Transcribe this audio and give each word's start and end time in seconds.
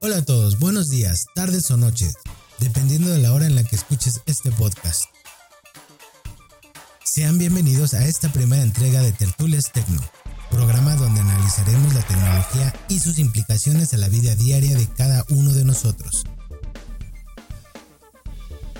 Hola 0.00 0.18
a 0.18 0.24
todos, 0.24 0.58
buenos 0.58 0.90
días, 0.90 1.26
tardes 1.34 1.70
o 1.70 1.76
noches, 1.76 2.14
dependiendo 2.60 3.10
de 3.10 3.18
la 3.18 3.32
hora 3.32 3.46
en 3.46 3.56
la 3.56 3.64
que 3.64 3.74
escuches 3.76 4.20
este 4.26 4.52
podcast. 4.52 5.06
Sean 7.04 7.38
bienvenidos 7.38 7.94
a 7.94 8.06
esta 8.06 8.32
primera 8.32 8.62
entrega 8.62 9.02
de 9.02 9.12
Tertulias 9.12 9.72
Tecno, 9.72 10.00
programa 10.50 10.94
donde 10.94 11.20
analizaremos 11.20 11.92
la 11.94 12.02
tecnología 12.02 12.72
y 12.88 13.00
sus 13.00 13.18
implicaciones 13.18 13.92
a 13.92 13.96
la 13.96 14.08
vida 14.08 14.36
diaria 14.36 14.76
de 14.76 14.86
cada 14.86 15.24
uno 15.30 15.52
de 15.52 15.64
nosotros. 15.64 16.26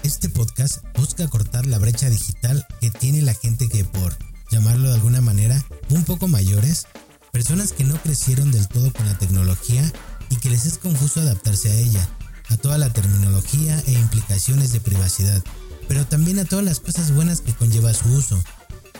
Este 0.04 0.28
podcast 0.28 0.84
busca 0.94 1.28
cortar 1.28 1.66
la 1.66 1.78
brecha 1.78 2.08
digital 2.08 2.66
que 2.80 2.90
tiene 2.90 3.22
la 3.22 3.34
gente 3.34 3.68
que 3.68 3.84
por, 3.84 4.16
llamarlo 4.52 4.88
de 4.88 4.94
alguna 4.94 5.22
manera, 5.22 5.64
un 5.88 6.04
poco 6.04 6.28
mayores, 6.28 6.86
personas 7.32 7.72
que 7.72 7.84
no 7.84 8.00
crecieron 8.02 8.52
del 8.52 8.68
todo 8.68 8.92
con 8.92 9.06
la 9.06 9.16
tecnología 9.18 9.82
y 10.28 10.36
que 10.36 10.50
les 10.50 10.66
es 10.66 10.76
confuso 10.76 11.20
adaptarse 11.20 11.70
a 11.70 11.74
ella, 11.74 12.06
a 12.50 12.58
toda 12.58 12.76
la 12.76 12.92
terminología 12.92 13.82
e 13.86 13.92
implicaciones 13.92 14.72
de 14.72 14.80
privacidad, 14.80 15.42
pero 15.88 16.06
también 16.06 16.38
a 16.38 16.44
todas 16.44 16.64
las 16.64 16.80
cosas 16.80 17.14
buenas 17.14 17.40
que 17.40 17.54
conlleva 17.54 17.94
su 17.94 18.10
uso. 18.10 18.42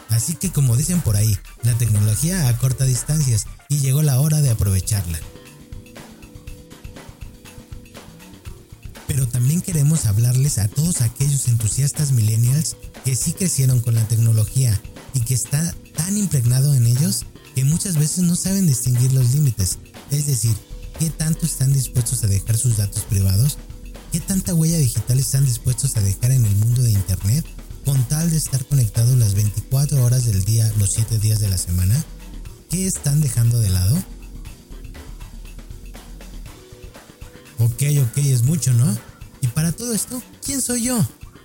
Así 0.08 0.34
que 0.34 0.50
como 0.50 0.77
dicen 0.77 1.02
por 1.02 1.16
ahí, 1.16 1.38
la 1.62 1.74
tecnología 1.74 2.48
acorta 2.48 2.84
distancias 2.84 3.46
y 3.69 3.78
llegó 3.78 4.02
la 4.02 4.20
hora 4.20 4.41
de 4.41 4.50
aprovecharla. 4.50 5.19
Pero 9.06 9.28
también 9.28 9.60
queremos 9.60 10.06
hablarles 10.06 10.56
a 10.56 10.69
todos 10.69 11.02
aquellos 11.02 11.46
entusiastas 11.48 12.12
millennials 12.12 12.77
que 13.05 13.14
sí 13.14 13.32
crecieron 13.32 13.80
con 13.80 13.94
la 13.94 14.08
tecnología 14.08 14.80
y 15.14 15.20
que 15.20 15.34
está 15.34 15.74
tan 15.94 16.16
impregnado 16.16 16.74
en 16.74 16.86
ellos 16.86 17.26
que 17.54 17.64
muchas 17.64 17.96
veces 17.96 18.24
no 18.24 18.34
saben 18.36 18.66
distinguir 18.66 19.12
los 19.12 19.32
límites, 19.34 19.78
es 20.10 20.27
decir, 20.27 20.56
¿Qué 20.98 21.10
tanto 21.10 21.46
están 21.46 21.72
dispuestos 21.72 22.22
a 22.22 22.28
dejar 22.28 22.56
sus 22.56 22.77
datos 22.77 23.02
privados? 23.02 23.58
¿Qué 24.12 24.20
tanta 24.20 24.54
huella 24.54 24.78
digital 24.78 25.19
están 25.19 25.44
dispuestos 25.44 25.96
a 25.96 26.00
dejar 26.00 26.30
en 26.30 26.44
el 26.44 26.54
mundo 26.56 26.82
de 26.82 26.92
Internet 26.92 27.44
con 27.84 28.02
tal 28.04 28.30
de 28.30 28.36
estar 28.36 28.64
conectados 28.66 29.16
las 29.16 29.34
24 29.34 30.04
horas 30.04 30.27
del 30.27 30.44
día, 30.44 30.72
los 30.78 30.91
7 30.91 31.19
días 31.19 31.41
de 31.41 31.48
la 31.48 31.58
semana? 31.58 32.04
¿Qué 32.70 32.86
están 32.86 33.20
dejando 33.20 33.58
de 33.58 33.70
lado? 33.70 33.97
Ok, 37.58 37.82
ok, 38.00 38.19
es 38.19 38.42
mucho, 38.42 38.72
¿no? 38.72 38.97
Y 39.41 39.48
para 39.48 39.72
todo 39.72 39.92
esto, 39.92 40.22
¿quién 40.44 40.60
soy 40.60 40.84
yo? 40.84 41.04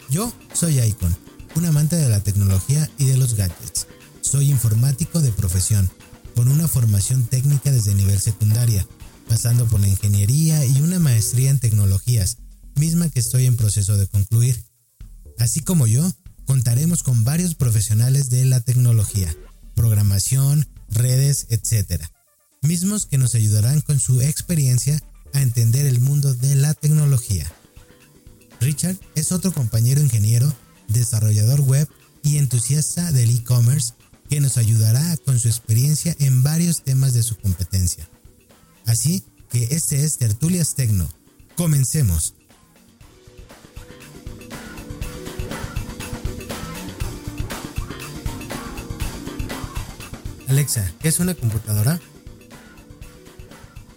Yo 0.09 0.31
soy 0.53 0.79
Icon, 0.79 1.17
un 1.57 1.65
amante 1.65 1.95
de 1.95 2.07
la 2.07 2.19
tecnología 2.19 2.89
y 2.97 3.05
de 3.05 3.17
los 3.17 3.33
gadgets. 3.33 3.87
Soy 4.21 4.51
informático 4.51 5.21
de 5.21 5.31
profesión, 5.31 5.89
con 6.35 6.49
una 6.49 6.67
formación 6.67 7.25
técnica 7.25 7.71
desde 7.71 7.95
nivel 7.95 8.19
secundaria 8.19 8.87
pasando 9.27 9.65
por 9.65 9.79
la 9.79 9.87
ingeniería 9.87 10.63
y 10.65 10.81
una 10.81 10.99
maestría 10.99 11.49
en 11.49 11.59
tecnologías, 11.59 12.37
misma 12.75 13.09
que 13.09 13.19
estoy 13.19 13.45
en 13.45 13.57
proceso 13.57 13.97
de 13.97 14.07
concluir. 14.07 14.63
Así 15.37 15.59
como 15.59 15.87
yo, 15.87 16.09
contaremos 16.45 17.03
con 17.03 17.23
varios 17.23 17.55
profesionales 17.55 18.29
de 18.29 18.45
la 18.45 18.61
tecnología, 18.61 19.35
programación, 19.75 20.67
redes, 20.89 21.47
etc., 21.49 22.03
mismos 22.61 23.05
que 23.05 23.17
nos 23.17 23.35
ayudarán 23.35 23.81
con 23.81 23.99
su 23.99 24.21
experiencia 24.21 24.99
a 25.33 25.41
entender 25.41 25.85
el 25.85 25.99
mundo 25.99 26.33
de 26.33 26.55
la 26.55 26.73
tecnología. 26.73 27.51
Richard 28.59 28.97
es 29.15 29.31
otro 29.31 29.51
compañero 29.51 30.01
ingeniero, 30.01 30.53
desarrollador 30.87 31.61
web 31.61 31.87
y 32.23 32.37
entusiasta 32.37 33.11
del 33.11 33.29
e-commerce 33.29 33.93
que 34.29 34.41
nos 34.41 34.57
ayudará 34.57 35.17
con 35.25 35.39
su 35.39 35.47
experiencia 35.47 36.15
en 36.19 36.43
varios 36.43 36.83
temas 36.83 37.13
de 37.13 37.23
su 37.23 37.37
competencia. 37.37 38.07
Así 38.85 39.23
que 39.49 39.67
este 39.71 40.03
es 40.03 40.17
Tertulias 40.17 40.75
Tecno. 40.75 41.09
Comencemos. 41.55 42.33
Alexa, 50.47 50.93
¿qué 51.01 51.09
es 51.09 51.19
una 51.19 51.33
computadora? 51.33 51.99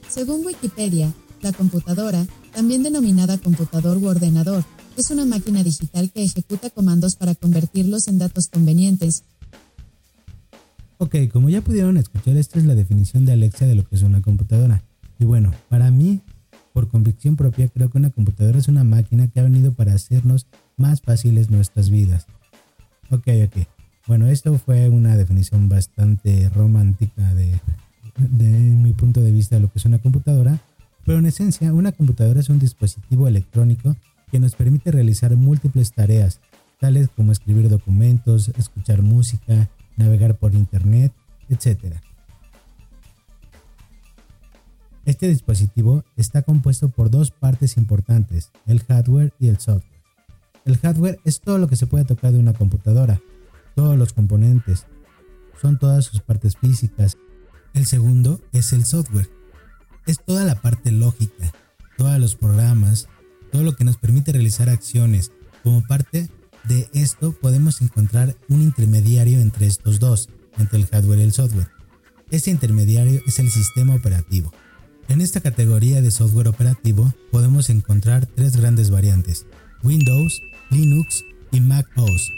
Según 0.09 0.45
Wikipedia, 0.45 1.12
la 1.43 1.53
computadora, 1.53 2.27
también 2.53 2.83
denominada 2.83 3.39
computador 3.39 3.99
u 3.99 4.09
ordenador, 4.09 4.65
es 4.97 5.11
una 5.11 5.25
máquina 5.25 5.62
digital 5.62 6.11
que 6.11 6.25
ejecuta 6.25 6.71
comandos 6.71 7.17
para 7.17 7.34
convertirlos 7.34 8.09
en 8.09 8.19
datos 8.19 8.49
convenientes. 8.49 9.25
Ok, 10.99 11.17
como 11.33 11.49
ya 11.49 11.62
pudieron 11.62 11.97
escuchar, 11.97 12.37
esta 12.37 12.59
es 12.59 12.67
la 12.67 12.75
definición 12.75 13.25
de 13.25 13.33
Alexa 13.33 13.67
de 13.67 13.75
lo 13.75 13.84
que 13.84 13.97
es 13.97 14.03
una 14.03 14.21
computadora. 14.21 14.83
Y 15.19 15.25
bueno, 15.25 15.53
para 15.69 15.91
mí, 15.91 16.21
por 16.75 16.89
convicción 16.89 17.37
propia, 17.37 17.69
creo 17.69 17.91
que 17.91 17.99
una 17.99 18.11
computadora 18.11 18.59
es 18.59 18.69
una 18.69 18.84
máquina 18.84 19.28
que 19.28 19.41
ha 19.41 19.45
venido 19.45 19.73
para 19.73 19.95
hacernos 19.95 20.47
más 20.77 21.01
fáciles 21.01 21.51
nuestras 21.51 21.89
vidas. 21.89 22.27
Ok, 23.11 23.28
ok. 23.47 23.67
Bueno, 24.07 24.27
esto 24.27 24.59
fue 24.59 24.89
una 24.89 25.17
definición 25.17 25.69
bastante 25.69 26.49
romántica 26.51 27.33
de, 27.34 27.59
de 28.17 28.47
mi 28.47 28.93
punto 28.93 29.21
de 29.21 29.33
vista 29.33 29.57
de 29.57 29.62
lo 29.62 29.72
que 29.72 29.78
es 29.78 29.84
una 29.84 30.01
computadora, 30.01 30.61
pero 31.07 31.19
en 31.19 31.27
esencia 31.27 31.72
una 31.72 31.93
computadora 31.93 32.41
es 32.41 32.49
un 32.51 32.59
dispositivo 32.59 33.27
electrónico 33.27 33.97
que 34.31 34.39
nos 34.39 34.55
permite 34.55 34.91
realizar 34.91 35.37
múltiples 35.37 35.93
tareas, 35.93 36.41
tales 36.79 37.09
como 37.15 37.33
escribir 37.33 37.69
documentos, 37.69 38.49
escuchar 38.57 39.03
música, 39.03 39.69
navegar 39.97 40.37
por 40.37 40.55
internet, 40.55 41.13
etc. 41.49 41.97
Este 45.05 45.29
dispositivo 45.29 46.05
está 46.17 46.43
compuesto 46.43 46.89
por 46.89 47.11
dos 47.11 47.31
partes 47.31 47.77
importantes, 47.77 48.51
el 48.67 48.81
hardware 48.85 49.33
y 49.39 49.49
el 49.49 49.59
software. 49.59 50.01
El 50.65 50.77
hardware 50.79 51.19
es 51.25 51.41
todo 51.41 51.59
lo 51.59 51.69
que 51.69 51.77
se 51.77 51.87
puede 51.87 52.05
tocar 52.05 52.33
de 52.33 52.39
una 52.39 52.53
computadora, 52.53 53.21
todos 53.75 53.99
los 53.99 54.13
componentes, 54.13 54.87
son 55.61 55.79
todas 55.79 56.05
sus 56.05 56.21
partes 56.21 56.57
físicas. 56.57 57.19
El 57.75 57.87
segundo 57.87 58.41
es 58.53 58.73
el 58.73 58.85
software, 58.85 59.31
es 60.07 60.23
toda 60.25 60.45
la 60.45 60.61
parte 60.61 60.91
lógica, 60.91 61.53
todos 61.97 62.19
los 62.19 62.35
programas, 62.35 63.09
todo 63.50 63.62
lo 63.62 63.77
que 63.77 63.84
nos 63.84 63.97
permite 63.97 64.33
realizar 64.33 64.69
acciones. 64.69 65.33
Como 65.62 65.87
parte 65.87 66.31
de 66.65 66.88
esto 66.93 67.33
podemos 67.33 67.81
encontrar 67.83 68.37
un 68.49 68.62
intermediario 68.62 69.41
entre 69.41 69.66
estos 69.66 69.99
dos, 69.99 70.28
entre 70.59 70.78
el 70.78 70.87
hardware 70.87 71.21
y 71.21 71.22
el 71.22 71.33
software. 71.33 71.69
Este 72.31 72.50
intermediario 72.50 73.21
es 73.27 73.39
el 73.39 73.50
sistema 73.50 73.94
operativo. 73.94 74.53
En 75.09 75.21
esta 75.21 75.41
categoría 75.41 76.00
de 76.00 76.12
software 76.12 76.49
operativo 76.49 77.12
podemos 77.33 77.69
encontrar 77.71 78.27
tres 78.27 78.56
grandes 78.56 78.91
variantes, 78.91 79.47
Windows, 79.83 80.41
Linux 80.71 81.25
y 81.50 81.60
Mac 81.60 81.87
OS. 81.97 82.31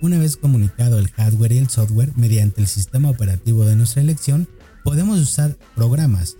Una 0.00 0.18
vez 0.18 0.36
comunicado 0.36 0.98
el 0.98 1.10
hardware 1.10 1.52
y 1.52 1.58
el 1.58 1.68
software 1.68 2.12
mediante 2.16 2.60
el 2.60 2.66
sistema 2.66 3.10
operativo 3.10 3.64
de 3.64 3.76
nuestra 3.76 4.02
elección, 4.02 4.48
podemos 4.82 5.20
usar 5.20 5.56
programas. 5.76 6.36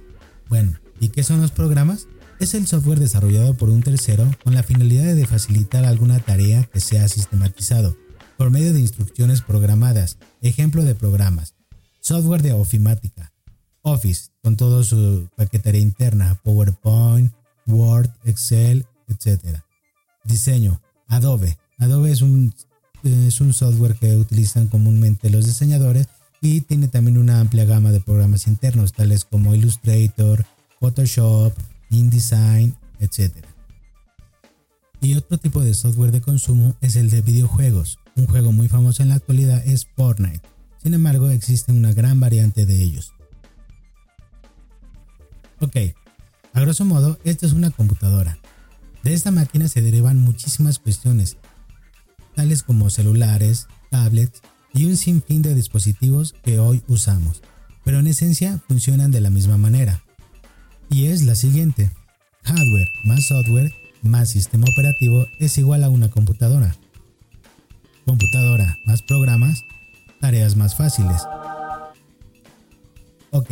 Bueno, 0.48 0.74
¿y 1.00 1.10
qué 1.10 1.22
son 1.22 1.40
los 1.40 1.52
programas? 1.52 2.08
Es 2.40 2.54
el 2.54 2.68
software 2.68 3.00
desarrollado 3.00 3.54
por 3.54 3.68
un 3.68 3.82
tercero 3.82 4.30
con 4.44 4.54
la 4.54 4.62
finalidad 4.62 5.16
de 5.16 5.26
facilitar 5.26 5.84
alguna 5.84 6.20
tarea 6.20 6.62
que 6.72 6.78
sea 6.78 7.08
sistematizado, 7.08 7.96
por 8.36 8.50
medio 8.50 8.72
de 8.72 8.80
instrucciones 8.80 9.42
programadas, 9.42 10.18
ejemplo 10.40 10.84
de 10.84 10.94
programas, 10.94 11.54
software 12.00 12.42
de 12.42 12.52
ofimática, 12.52 13.32
Office, 13.82 14.30
con 14.40 14.56
todo 14.56 14.84
su 14.84 15.28
paquetería 15.36 15.80
interna, 15.80 16.38
PowerPoint, 16.44 17.32
Word, 17.66 18.10
Excel, 18.24 18.86
etc. 19.08 19.60
Diseño, 20.24 20.80
Adobe. 21.08 21.58
Adobe 21.78 22.12
es 22.12 22.22
un, 22.22 22.54
es 23.02 23.40
un 23.40 23.52
software 23.52 23.96
que 23.96 24.16
utilizan 24.16 24.68
comúnmente 24.68 25.28
los 25.28 25.44
diseñadores 25.44 26.06
y 26.40 26.60
tiene 26.60 26.86
también 26.86 27.18
una 27.18 27.40
amplia 27.40 27.64
gama 27.64 27.90
de 27.90 28.00
programas 28.00 28.46
internos, 28.46 28.92
tales 28.92 29.24
como 29.24 29.56
Illustrator, 29.56 30.46
Photoshop, 30.78 31.52
InDesign, 31.90 32.76
etc. 33.00 33.34
Y 35.00 35.14
otro 35.14 35.38
tipo 35.38 35.62
de 35.62 35.74
software 35.74 36.12
de 36.12 36.20
consumo 36.20 36.76
es 36.80 36.96
el 36.96 37.10
de 37.10 37.20
videojuegos. 37.20 37.98
Un 38.16 38.26
juego 38.26 38.52
muy 38.52 38.68
famoso 38.68 39.02
en 39.02 39.10
la 39.10 39.14
actualidad 39.16 39.64
es 39.66 39.86
Fortnite. 39.96 40.42
Sin 40.82 40.94
embargo, 40.94 41.30
existe 41.30 41.72
una 41.72 41.92
gran 41.92 42.20
variante 42.20 42.66
de 42.66 42.82
ellos. 42.82 43.12
Ok, 45.60 45.76
a 46.52 46.60
grosso 46.60 46.84
modo, 46.84 47.18
esta 47.24 47.46
es 47.46 47.52
una 47.52 47.70
computadora. 47.70 48.38
De 49.02 49.12
esta 49.12 49.30
máquina 49.30 49.68
se 49.68 49.82
derivan 49.82 50.18
muchísimas 50.18 50.78
cuestiones, 50.78 51.36
tales 52.34 52.62
como 52.62 52.90
celulares, 52.90 53.66
tablets 53.90 54.42
y 54.74 54.84
un 54.84 54.96
sinfín 54.96 55.42
de 55.42 55.54
dispositivos 55.54 56.34
que 56.44 56.58
hoy 56.58 56.82
usamos, 56.88 57.42
pero 57.84 57.98
en 57.98 58.06
esencia 58.06 58.60
funcionan 58.68 59.10
de 59.10 59.20
la 59.20 59.30
misma 59.30 59.56
manera. 59.56 60.02
Y 60.90 61.06
es 61.06 61.22
la 61.22 61.34
siguiente. 61.34 61.90
Hardware 62.42 62.88
más 63.04 63.26
software 63.26 63.72
más 64.02 64.30
sistema 64.30 64.66
operativo 64.70 65.26
es 65.38 65.58
igual 65.58 65.84
a 65.84 65.90
una 65.90 66.10
computadora. 66.10 66.76
Computadora 68.04 68.78
más 68.86 69.02
programas, 69.02 69.62
tareas 70.20 70.56
más 70.56 70.74
fáciles. 70.74 71.22
Ok, 73.30 73.50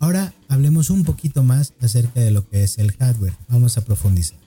ahora 0.00 0.32
hablemos 0.48 0.90
un 0.90 1.04
poquito 1.04 1.42
más 1.42 1.74
acerca 1.80 2.20
de 2.20 2.30
lo 2.30 2.48
que 2.48 2.62
es 2.62 2.78
el 2.78 2.92
hardware. 2.92 3.34
Vamos 3.48 3.76
a 3.76 3.84
profundizar. 3.84 4.38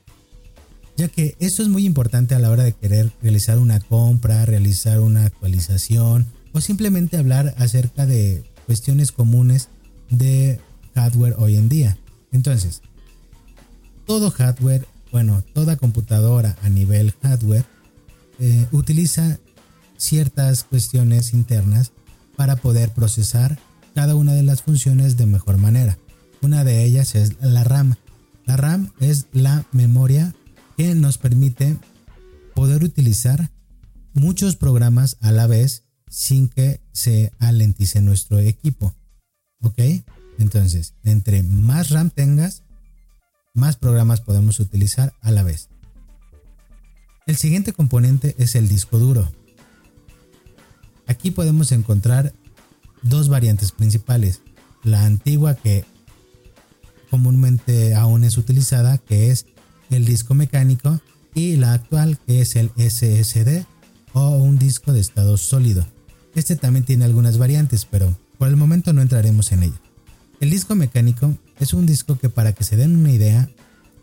Ya 0.98 1.08
que 1.08 1.36
esto 1.40 1.62
es 1.62 1.70
muy 1.70 1.86
importante 1.86 2.36
a 2.36 2.40
la 2.40 2.50
hora 2.50 2.64
de 2.64 2.74
querer 2.74 3.12
realizar 3.22 3.60
una 3.60 3.80
compra, 3.80 4.46
realizar 4.46 5.00
una 5.00 5.26
actualización 5.26 6.28
o 6.54 6.62
simplemente 6.62 7.18
hablar 7.18 7.54
acerca 7.58 8.06
de 8.06 8.44
cuestiones 8.66 9.12
comunes 9.12 9.70
de 10.10 10.60
hardware 10.96 11.36
hoy 11.38 11.56
en 11.56 11.70
día. 11.70 11.98
Entonces, 12.32 12.82
todo 14.06 14.32
hardware, 14.32 14.88
bueno, 15.12 15.44
toda 15.54 15.78
computadora 15.78 16.58
a 16.64 16.70
nivel 16.70 17.14
hardware 17.22 17.66
eh, 18.40 18.66
utiliza 18.72 19.40
ciertas 19.98 20.64
cuestiones 20.64 21.34
internas 21.34 21.92
para 22.36 22.56
poder 22.56 22.90
procesar 22.90 23.60
cada 23.94 24.16
una 24.16 24.34
de 24.34 24.44
las 24.44 24.62
funciones 24.62 25.18
de 25.18 25.26
mejor 25.26 25.58
manera. 25.58 25.98
Una 26.42 26.64
de 26.64 26.84
ellas 26.84 27.16
es 27.16 27.42
la 27.42 27.64
RAM. 27.64 27.96
La 28.46 28.58
RAM 28.58 28.92
es 29.00 29.28
la 29.32 29.66
memoria 29.72 30.34
que 30.76 30.96
nos 30.96 31.18
permite 31.18 31.78
poder 32.56 32.84
utilizar 32.84 33.52
muchos 34.14 34.56
programas 34.56 35.18
a 35.22 35.32
la 35.32 35.48
vez 35.48 35.84
sin 36.10 36.50
que 36.50 36.82
se 36.92 37.32
alentice 37.40 38.02
nuestro 38.02 38.40
equipo. 38.40 38.96
¿Ok? 39.62 39.80
Entonces, 40.42 40.96
entre 41.04 41.44
más 41.44 41.90
RAM 41.90 42.10
tengas, 42.10 42.64
más 43.54 43.78
programas 43.78 44.22
podemos 44.22 44.60
utilizar 44.60 45.14
a 45.22 45.32
la 45.32 45.44
vez. 45.44 45.70
El 47.28 47.38
siguiente 47.38 47.74
componente 47.74 48.36
es 48.38 48.56
el 48.56 48.68
disco 48.68 48.98
duro. 48.98 49.32
Aquí 51.08 51.32
podemos 51.32 51.72
encontrar 51.72 52.34
dos 53.04 53.30
variantes 53.30 53.72
principales. 53.72 54.42
La 54.84 55.06
antigua 55.06 55.56
que 55.56 55.86
comúnmente 57.10 57.94
aún 57.94 58.24
es 58.24 58.38
utilizada, 58.38 58.98
que 58.98 59.30
es 59.30 59.46
el 59.90 60.06
disco 60.06 60.34
mecánico, 60.34 61.00
y 61.36 61.58
la 61.58 61.74
actual 61.74 62.18
que 62.26 62.42
es 62.42 62.56
el 62.56 62.72
SSD 62.78 63.66
o 64.14 64.30
un 64.38 64.58
disco 64.58 64.92
de 64.92 65.00
estado 65.00 65.38
sólido. 65.38 65.86
Este 66.34 66.56
también 66.56 66.86
tiene 66.86 67.06
algunas 67.06 67.38
variantes, 67.38 67.86
pero 67.86 68.18
por 68.38 68.48
el 68.48 68.58
momento 68.58 68.92
no 68.92 69.02
entraremos 69.02 69.52
en 69.52 69.64
ello. 69.64 69.91
El 70.42 70.50
disco 70.50 70.74
mecánico 70.74 71.38
es 71.60 71.72
un 71.72 71.86
disco 71.86 72.18
que 72.18 72.28
para 72.28 72.54
que 72.54 72.64
se 72.64 72.76
den 72.76 72.98
una 72.98 73.12
idea, 73.12 73.48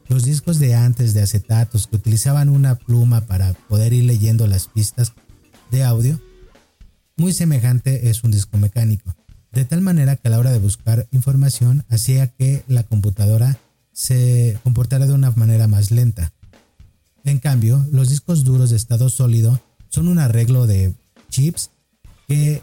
los 0.09 0.25
discos 0.25 0.61
de 0.61 0.77
antes 0.77 1.13
de 1.13 1.21
acetatos 1.21 1.89
que 1.89 1.97
utilizaban 1.97 2.49
una 2.49 2.77
pluma 2.77 3.23
para 3.23 3.55
poder 3.55 3.93
ir 3.93 4.05
leyendo 4.05 4.47
las 4.47 4.69
pistas 4.69 5.15
de 5.73 5.83
audio, 5.83 6.23
muy 7.17 7.33
semejante 7.33 8.09
es 8.09 8.23
un 8.23 8.31
disco 8.31 8.57
mecánico, 8.57 9.17
de 9.51 9.65
tal 9.65 9.81
manera 9.81 10.15
que 10.15 10.29
a 10.29 10.31
la 10.31 10.39
hora 10.39 10.53
de 10.53 10.61
buscar 10.61 11.09
información 11.11 11.85
hacía 11.89 12.29
que 12.29 12.63
la 12.69 12.85
computadora 12.85 13.59
se 13.93 14.61
comportara 14.63 15.07
de 15.07 15.15
una 15.15 15.33
manera 15.33 15.67
más 15.67 15.91
lenta. 15.91 16.33
En 17.25 17.41
cambio, 17.41 17.85
los 17.91 18.11
discos 18.11 18.45
duros 18.45 18.71
de 18.71 18.77
estado 18.77 19.09
sólido 19.09 19.61
son 19.89 20.07
un 20.07 20.21
arreglo 20.21 20.69
de 20.69 20.95
chips 21.31 21.71
que 22.29 22.63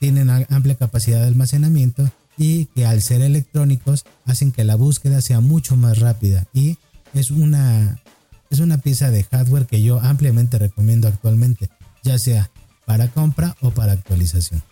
tienen 0.00 0.28
amplia 0.28 0.74
capacidad 0.74 1.20
de 1.20 1.28
almacenamiento 1.28 2.10
y 2.40 2.64
que 2.74 2.86
al 2.86 3.02
ser 3.02 3.20
electrónicos 3.20 4.06
hacen 4.24 4.50
que 4.50 4.64
la 4.64 4.74
búsqueda 4.74 5.20
sea 5.20 5.40
mucho 5.40 5.76
más 5.76 5.98
rápida 5.98 6.46
y 6.54 6.78
es 7.12 7.30
una, 7.30 8.00
es 8.48 8.60
una 8.60 8.78
pieza 8.78 9.10
de 9.10 9.24
hardware 9.24 9.66
que 9.66 9.82
yo 9.82 10.00
ampliamente 10.00 10.58
recomiendo 10.58 11.06
actualmente, 11.06 11.68
ya 12.02 12.18
sea 12.18 12.50
para 12.86 13.08
compra 13.08 13.58
o 13.60 13.72
para 13.72 13.92
actualización. 13.92 14.62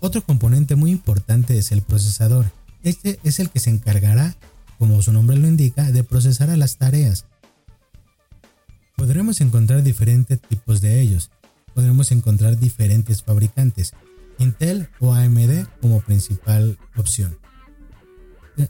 Otro 0.00 0.22
componente 0.24 0.76
muy 0.76 0.92
importante 0.92 1.58
es 1.58 1.70
el 1.72 1.82
procesador. 1.82 2.46
Este 2.82 3.20
es 3.22 3.38
el 3.38 3.50
que 3.50 3.60
se 3.60 3.68
encargará, 3.68 4.34
como 4.78 5.02
su 5.02 5.12
nombre 5.12 5.36
lo 5.36 5.46
indica, 5.46 5.92
de 5.92 6.04
procesar 6.04 6.48
a 6.48 6.56
las 6.56 6.78
tareas. 6.78 7.26
Podremos 8.96 9.42
encontrar 9.42 9.82
diferentes 9.82 10.40
tipos 10.40 10.80
de 10.80 11.02
ellos. 11.02 11.30
Podremos 11.74 12.12
encontrar 12.12 12.58
diferentes 12.58 13.22
fabricantes, 13.22 13.92
Intel 14.38 14.88
o 15.00 15.12
AMD 15.12 15.66
como 15.80 16.00
principal 16.00 16.78
opción. 16.96 17.38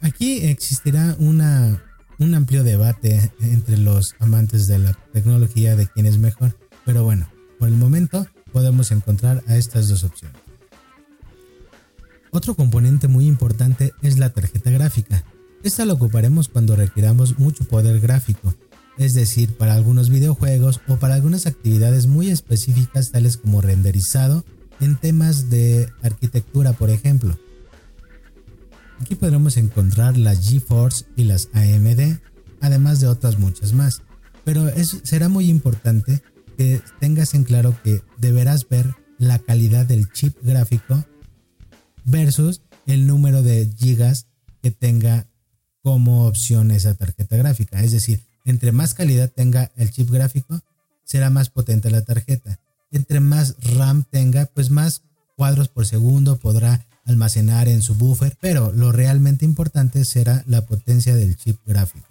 Aquí 0.01 0.47
existirá 0.47 1.17
una, 1.19 1.83
un 2.19 2.35
amplio 2.35 2.65
debate 2.65 3.33
entre 3.41 3.79
los 3.79 4.15
amantes 4.19 4.67
de 4.67 4.79
la 4.79 4.93
tecnología 5.13 5.77
de 5.77 5.87
quién 5.87 6.07
es 6.07 6.19
mejor, 6.19 6.59
pero 6.85 7.05
bueno, 7.05 7.29
por 7.59 7.69
el 7.69 7.75
momento 7.75 8.27
podemos 8.53 8.91
encontrar 8.91 9.45
a 9.47 9.57
estas 9.57 9.89
dos 9.89 10.03
opciones. 10.05 10.37
Otro 12.31 12.55
componente 12.55 13.09
muy 13.09 13.27
importante 13.27 13.93
es 14.03 14.19
la 14.19 14.31
tarjeta 14.31 14.71
gráfica. 14.71 15.25
Esta 15.62 15.85
la 15.85 15.95
ocuparemos 15.95 16.49
cuando 16.49 16.77
requiramos 16.77 17.39
mucho 17.39 17.65
poder 17.65 18.01
gráfico, 18.01 18.55
es 18.99 19.15
decir, 19.15 19.57
para 19.57 19.75
algunos 19.75 20.11
videojuegos 20.11 20.81
o 20.89 20.97
para 20.97 21.15
algunas 21.15 21.47
actividades 21.47 22.07
muy 22.07 22.31
específicas 22.31 23.11
tales 23.11 23.37
como 23.37 23.61
renderizado 23.61 24.45
en 24.81 24.96
temas 24.96 25.50
de 25.50 25.88
arquitectura, 26.02 26.73
por 26.73 26.90
ejemplo. 26.90 27.38
Aquí 29.00 29.14
podremos 29.14 29.56
encontrar 29.56 30.17
las 30.17 30.49
GeForce 30.49 31.05
y 31.17 31.25
las 31.25 31.49
AMD, 31.52 32.19
además 32.61 33.00
de 33.00 33.08
otras 33.08 33.38
muchas 33.38 33.73
más. 33.73 34.02
Pero 34.44 34.67
será 35.02 35.28
muy 35.28 35.50
importante 35.50 36.23
que 36.56 36.81
tengas 37.00 37.34
en 37.34 37.44
claro 37.44 37.76
que 37.82 38.02
deberás 38.19 38.69
ver 38.69 38.94
la 39.19 39.38
calidad 39.38 39.87
del 39.87 40.11
chip 40.12 40.37
gráfico 40.43 41.05
versus 42.05 42.62
el 42.87 43.06
número 43.06 43.43
de 43.43 43.70
gigas 43.76 44.26
que 44.62 44.70
tenga 44.70 45.26
como 45.82 46.26
opción 46.26 46.70
esa 46.70 46.94
tarjeta 46.94 47.37
gráfica. 47.37 47.82
Es 47.82 47.93
decir, 47.93 48.23
entre 48.44 48.73
más 48.73 48.94
calidad 48.94 49.31
tenga 49.31 49.73
el 49.76 49.90
chip 49.90 50.11
gráfico, 50.11 50.61
será 51.05 51.31
más 51.31 51.50
potente 51.50 51.90
la 51.90 52.02
tarjeta 52.02 52.61
entre 52.97 53.21
más 53.21 53.55
RAM 53.77 54.05
tenga, 54.11 54.47
pues 54.47 54.71
más 54.71 55.03
cuadros 55.37 55.69
por 55.69 55.87
segundo 55.87 56.37
podrá 56.37 56.87
almacenar 57.05 57.69
en 57.69 57.83
su 57.83 57.95
buffer, 57.95 58.37
pero 58.41 58.73
lo 58.73 58.91
realmente 58.91 59.45
importante 59.45 60.05
será 60.05 60.43
la 60.47 60.67
potencia 60.67 61.15
del 61.15 61.37
chip 61.37 61.59
gráfico. 61.65 62.07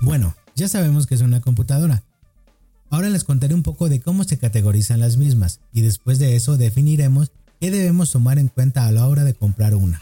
Bueno, 0.00 0.34
ya 0.54 0.68
sabemos 0.68 1.06
que 1.06 1.14
es 1.14 1.22
una 1.22 1.40
computadora. 1.40 2.02
Ahora 2.90 3.08
les 3.08 3.24
contaré 3.24 3.54
un 3.54 3.62
poco 3.62 3.88
de 3.88 4.00
cómo 4.00 4.24
se 4.24 4.38
categorizan 4.38 5.00
las 5.00 5.16
mismas 5.16 5.60
y 5.72 5.80
después 5.80 6.18
de 6.18 6.36
eso 6.36 6.56
definiremos 6.56 7.32
qué 7.58 7.70
debemos 7.70 8.12
tomar 8.12 8.38
en 8.38 8.48
cuenta 8.48 8.86
a 8.86 8.92
la 8.92 9.08
hora 9.08 9.24
de 9.24 9.34
comprar 9.34 9.74
una. 9.74 10.00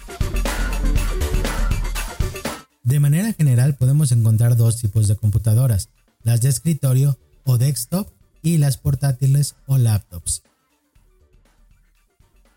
De 2.84 2.98
manera 2.98 3.32
general 3.32 3.76
podemos 3.76 4.10
encontrar 4.10 4.56
dos 4.56 4.78
tipos 4.78 5.06
de 5.06 5.16
computadoras, 5.16 5.88
las 6.22 6.40
de 6.40 6.48
escritorio 6.48 7.18
o 7.44 7.58
desktop 7.58 8.08
y 8.42 8.58
las 8.58 8.76
portátiles 8.76 9.54
o 9.66 9.78
laptops. 9.78 10.42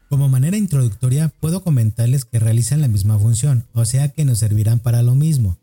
Como 0.09 0.29
manera 0.29 0.57
introductoria 0.57 1.29
puedo 1.39 1.63
comentarles 1.63 2.25
que 2.25 2.39
realizan 2.39 2.81
la 2.81 2.87
misma 2.87 3.19
función, 3.19 3.65
o 3.73 3.85
sea 3.85 4.09
que 4.09 4.25
nos 4.25 4.39
servirán 4.39 4.79
para 4.79 5.03
lo 5.03 5.13
mismo. 5.15 5.57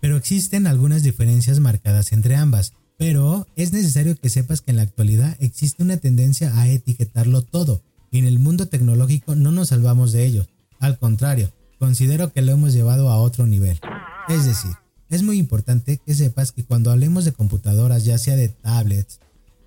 Pero 0.00 0.16
existen 0.16 0.66
algunas 0.66 1.02
diferencias 1.02 1.58
marcadas 1.60 2.12
entre 2.12 2.36
ambas, 2.36 2.72
pero 2.96 3.46
es 3.54 3.72
necesario 3.72 4.16
que 4.16 4.30
sepas 4.30 4.60
que 4.60 4.70
en 4.72 4.76
la 4.76 4.82
actualidad 4.82 5.36
existe 5.40 5.82
una 5.82 5.96
tendencia 5.96 6.56
a 6.58 6.68
etiquetarlo 6.68 7.42
todo, 7.42 7.82
y 8.10 8.18
en 8.18 8.26
el 8.26 8.38
mundo 8.38 8.66
tecnológico 8.66 9.34
no 9.34 9.52
nos 9.52 9.68
salvamos 9.68 10.12
de 10.12 10.24
ello, 10.24 10.46
al 10.80 10.98
contrario, 10.98 11.52
considero 11.78 12.32
que 12.32 12.42
lo 12.42 12.52
hemos 12.52 12.72
llevado 12.72 13.10
a 13.10 13.18
otro 13.18 13.46
nivel. 13.46 13.78
Es 14.28 14.44
decir, 14.44 14.72
es 15.08 15.22
muy 15.22 15.38
importante 15.38 15.98
que 15.98 16.14
sepas 16.14 16.52
que 16.52 16.64
cuando 16.64 16.90
hablemos 16.90 17.24
de 17.24 17.32
computadoras, 17.32 18.04
ya 18.04 18.18
sea 18.18 18.36
de 18.36 18.48
tablets, 18.48 19.20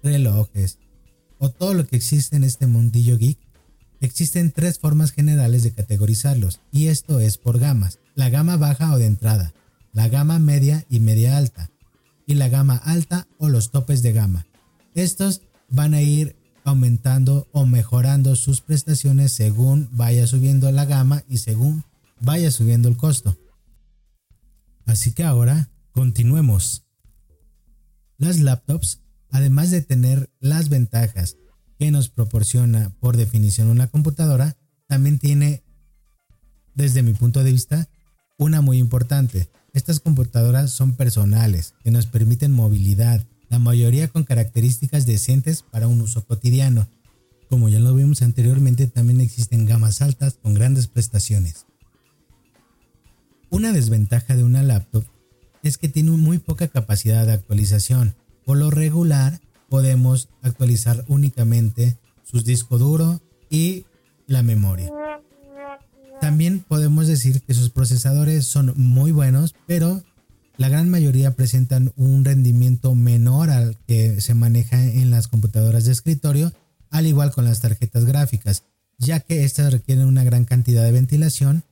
relojes 0.04 0.78
o 1.40 1.50
todo 1.50 1.74
lo 1.74 1.88
que 1.88 1.96
existe 1.96 2.36
en 2.36 2.44
este 2.44 2.68
mundillo 2.68 3.18
geek, 3.18 3.40
existen 4.00 4.52
tres 4.52 4.78
formas 4.78 5.12
generales 5.12 5.64
de 5.64 5.72
categorizarlos, 5.72 6.60
y 6.72 6.88
esto 6.88 7.20
es 7.20 7.38
por 7.38 7.60
gamas, 7.60 8.00
la 8.14 8.30
gama 8.30 8.58
baja 8.58 8.94
o 8.94 9.00
de 9.00 9.08
entrada, 9.08 9.54
la 9.94 10.08
gama 10.08 10.38
media 10.38 10.86
y 10.90 11.00
media 11.00 11.38
alta, 11.38 11.72
y 12.28 12.36
la 12.36 12.50
gama 12.50 12.78
alta 12.78 13.28
o 13.40 13.50
los 13.50 13.72
topes 13.72 14.04
de 14.04 14.14
gama. 14.14 14.46
Estos 14.94 15.42
van 15.70 15.94
a 15.94 16.02
ir 16.02 16.36
aumentando 16.64 17.48
o 17.52 17.66
mejorando 17.66 18.36
sus 18.36 18.62
prestaciones 18.62 19.32
según 19.32 19.90
vaya 19.92 20.28
subiendo 20.28 20.72
la 20.72 20.86
gama 20.86 21.24
y 21.28 21.40
según 21.40 21.84
vaya 22.22 22.52
subiendo 22.52 22.88
el 22.88 22.96
costo. 22.96 23.38
Así 24.86 25.12
que 25.12 25.24
ahora 25.24 25.70
continuemos. 25.92 26.86
Las 28.18 28.40
laptops, 28.40 29.02
además 29.30 29.72
de 29.72 29.82
tener 29.82 30.32
las 30.40 30.70
ventajas 30.70 31.38
que 31.78 31.92
nos 31.92 32.10
proporciona 32.10 32.96
por 33.00 33.18
definición 33.18 33.68
una 33.68 33.88
computadora, 33.88 34.56
también 34.88 35.20
tiene, 35.20 35.64
desde 36.76 37.04
mi 37.04 37.14
punto 37.14 37.44
de 37.44 37.52
vista, 37.52 37.90
Una 38.38 38.62
muy 38.62 38.80
importante, 38.80 39.52
estas 39.72 40.00
computadoras 40.00 40.72
son 40.72 40.96
personales, 40.96 41.76
que 41.84 41.92
nos 41.92 42.08
permiten 42.08 42.52
movilidad, 42.52 43.24
la 43.50 43.60
mayoría 43.60 44.08
con 44.08 44.24
características 44.24 45.06
decentes 45.06 45.62
para 45.62 45.88
un 45.88 46.02
uso 46.02 46.26
cotidiano. 46.26 46.90
Como 47.50 47.70
ya 47.70 47.78
lo 47.78 47.94
vimos 47.94 48.24
anteriormente, 48.24 48.88
también 48.88 49.22
existen 49.22 49.68
gamas 49.68 50.02
altas 50.02 50.40
con 50.42 50.56
grandes 50.56 50.88
prestaciones. 50.88 51.68
Una 53.52 53.74
desventaja 53.74 54.38
de 54.38 54.46
una 54.46 54.64
laptop 54.64 55.04
es 55.62 55.78
que 55.78 55.90
tiene 55.90 56.12
muy 56.12 56.40
poca 56.40 56.70
capacidad 56.70 57.26
de 57.26 57.34
actualización. 57.34 58.16
Por 58.46 58.58
lo 58.58 58.72
regular, 58.72 59.42
podemos 59.68 60.30
actualizar 60.42 61.04
únicamente 61.10 61.98
su 62.24 62.42
disco 62.42 62.78
duro 62.78 63.22
y 63.50 63.86
la 64.26 64.42
memoria. 64.42 64.90
También 66.22 66.64
podemos 66.66 67.08
decir 67.08 67.42
que 67.42 67.54
sus 67.54 67.70
procesadores 67.72 68.46
son 68.46 68.74
muy 68.78 69.12
buenos, 69.12 69.54
pero 69.68 70.02
la 70.56 70.70
gran 70.70 70.90
mayoría 70.90 71.36
presentan 71.36 71.92
un 71.98 72.24
rendimiento 72.24 72.96
menor 72.96 73.50
al 73.50 73.78
que 73.86 74.22
se 74.22 74.34
maneja 74.34 74.82
en 74.82 75.12
las 75.12 75.28
computadoras 75.28 75.84
de 75.84 75.92
escritorio, 75.92 76.54
al 76.90 77.06
igual 77.06 77.34
con 77.34 77.44
las 77.44 77.60
tarjetas 77.60 78.06
gráficas, 78.06 78.64
ya 78.98 79.20
que 79.20 79.44
estas 79.44 79.74
requieren 79.74 80.06
una 80.06 80.24
gran 80.24 80.46
cantidad 80.46 80.84
de 80.86 80.94
ventilación, 80.94 81.64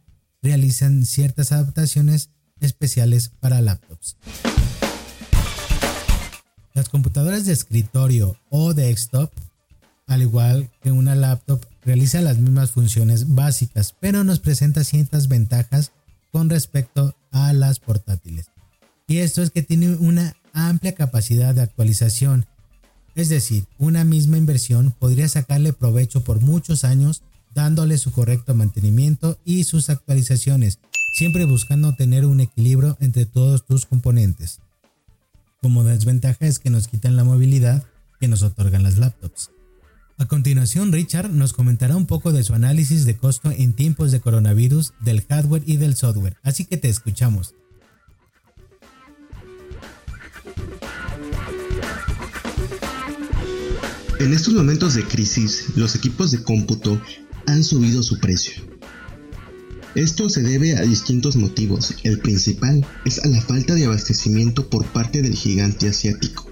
realizan 0.42 1.06
ciertas 1.06 1.52
adaptaciones 1.52 2.30
especiales 2.60 3.32
para 3.40 3.62
laptops. 3.62 4.18
Las 6.74 6.90
computadoras 6.90 7.46
de 7.46 7.54
escritorio 7.54 8.38
o 8.50 8.74
desktop, 8.74 9.32
al 10.08 10.22
igual 10.22 10.70
que 10.82 10.92
una 10.92 11.16
laptop, 11.16 11.66
realizan 11.84 12.24
las 12.24 12.38
mismas 12.38 12.72
funciones 12.72 13.36
básicas, 13.36 13.96
pero 14.00 14.24
nos 14.24 14.40
presenta 14.40 14.84
ciertas 14.84 15.28
ventajas 15.28 15.92
con 16.32 16.50
respecto 16.50 17.16
a 17.32 17.54
las 17.54 17.80
portátiles. 17.80 18.52
Y 19.08 19.18
esto 19.18 19.42
es 19.42 19.50
que 19.50 19.64
tiene 19.64 19.96
una 19.96 20.36
amplia 20.54 20.94
capacidad 20.94 21.56
de 21.56 21.62
actualización. 21.62 22.46
Es 23.16 23.30
decir, 23.30 23.66
una 23.78 24.04
misma 24.04 24.38
inversión 24.38 24.92
podría 24.98 25.28
sacarle 25.28 25.74
provecho 25.74 26.24
por 26.24 26.42
muchos 26.42 26.84
años 26.84 27.24
dándole 27.54 27.98
su 27.98 28.12
correcto 28.12 28.56
mantenimiento 28.56 29.38
y 29.46 29.64
sus 29.64 29.90
actualizaciones, 29.90 30.80
siempre 31.18 31.46
buscando 31.46 31.96
tener 31.96 32.26
un 32.26 32.40
equilibrio 32.42 32.98
entre 33.00 33.26
todos 33.26 33.66
tus 33.66 33.86
componentes. 33.86 34.60
Como 35.62 35.84
desventaja 35.84 36.46
es 36.46 36.60
que 36.60 36.70
nos 36.70 36.88
quitan 36.88 37.16
la 37.16 37.24
movilidad 37.24 37.84
que 38.20 38.28
nos 38.28 38.44
otorgan 38.44 38.84
las 38.84 38.98
laptops. 38.98 39.52
A 40.18 40.26
continuación, 40.26 40.92
Richard 40.92 41.32
nos 41.32 41.54
comentará 41.54 41.96
un 41.96 42.06
poco 42.06 42.34
de 42.34 42.44
su 42.44 42.54
análisis 42.54 43.06
de 43.06 43.16
costo 43.16 43.52
en 43.52 43.74
tiempos 43.74 44.12
de 44.12 44.20
coronavirus, 44.20 44.94
del 45.00 45.26
hardware 45.26 45.64
y 45.66 45.78
del 45.78 45.96
software, 45.96 46.36
así 46.44 46.66
que 46.66 46.76
te 46.78 46.90
escuchamos. 46.90 47.56
En 54.20 54.34
estos 54.34 54.54
momentos 54.54 54.96
de 54.96 55.06
crisis, 55.06 55.78
los 55.78 55.96
equipos 55.96 56.32
de 56.32 56.44
cómputo 56.44 57.02
han 57.52 57.64
subido 57.64 58.04
su 58.04 58.20
precio. 58.20 58.54
Esto 59.96 60.30
se 60.30 60.42
debe 60.42 60.78
a 60.78 60.82
distintos 60.82 61.36
motivos. 61.36 61.96
El 62.04 62.20
principal 62.20 62.86
es 63.06 63.20
a 63.20 63.28
la 63.28 63.42
falta 63.42 63.74
de 63.74 63.86
abastecimiento 63.86 64.70
por 64.70 64.86
parte 64.86 65.22
del 65.22 65.36
gigante 65.36 65.90
asiático, 65.90 66.52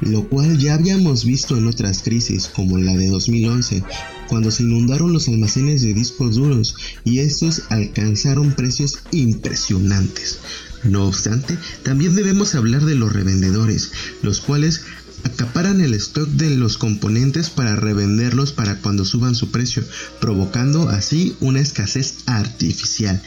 lo 0.00 0.28
cual 0.28 0.58
ya 0.58 0.74
habíamos 0.74 1.24
visto 1.24 1.56
en 1.56 1.68
otras 1.68 2.02
crisis 2.02 2.48
como 2.48 2.78
la 2.78 2.96
de 2.96 3.06
2011, 3.06 3.84
cuando 4.28 4.50
se 4.50 4.64
inundaron 4.64 5.12
los 5.12 5.28
almacenes 5.28 5.82
de 5.82 5.94
discos 5.94 6.36
duros 6.36 6.74
y 7.04 7.20
estos 7.20 7.62
alcanzaron 7.68 8.52
precios 8.52 8.98
impresionantes. 9.12 10.40
No 10.82 11.06
obstante, 11.06 11.58
también 11.82 12.16
debemos 12.16 12.54
hablar 12.54 12.84
de 12.84 12.94
los 12.94 13.12
revendedores, 13.12 13.92
los 14.22 14.40
cuales 14.40 14.82
acaparan 15.24 15.80
el 15.80 15.94
stock 15.94 16.28
de 16.28 16.50
los 16.50 16.78
componentes 16.78 17.50
para 17.50 17.76
revenderlos 17.76 18.52
para 18.52 18.76
cuando 18.76 19.04
suban 19.04 19.34
su 19.34 19.50
precio, 19.50 19.84
provocando 20.20 20.88
así 20.88 21.36
una 21.40 21.60
escasez 21.60 22.18
artificial 22.26 23.22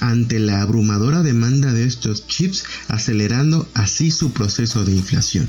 ante 0.00 0.38
la 0.38 0.62
abrumadora 0.62 1.22
demanda 1.22 1.72
de 1.72 1.84
estos 1.84 2.26
chips, 2.26 2.64
acelerando 2.88 3.68
así 3.74 4.10
su 4.10 4.32
proceso 4.32 4.84
de 4.84 4.92
inflación. 4.92 5.48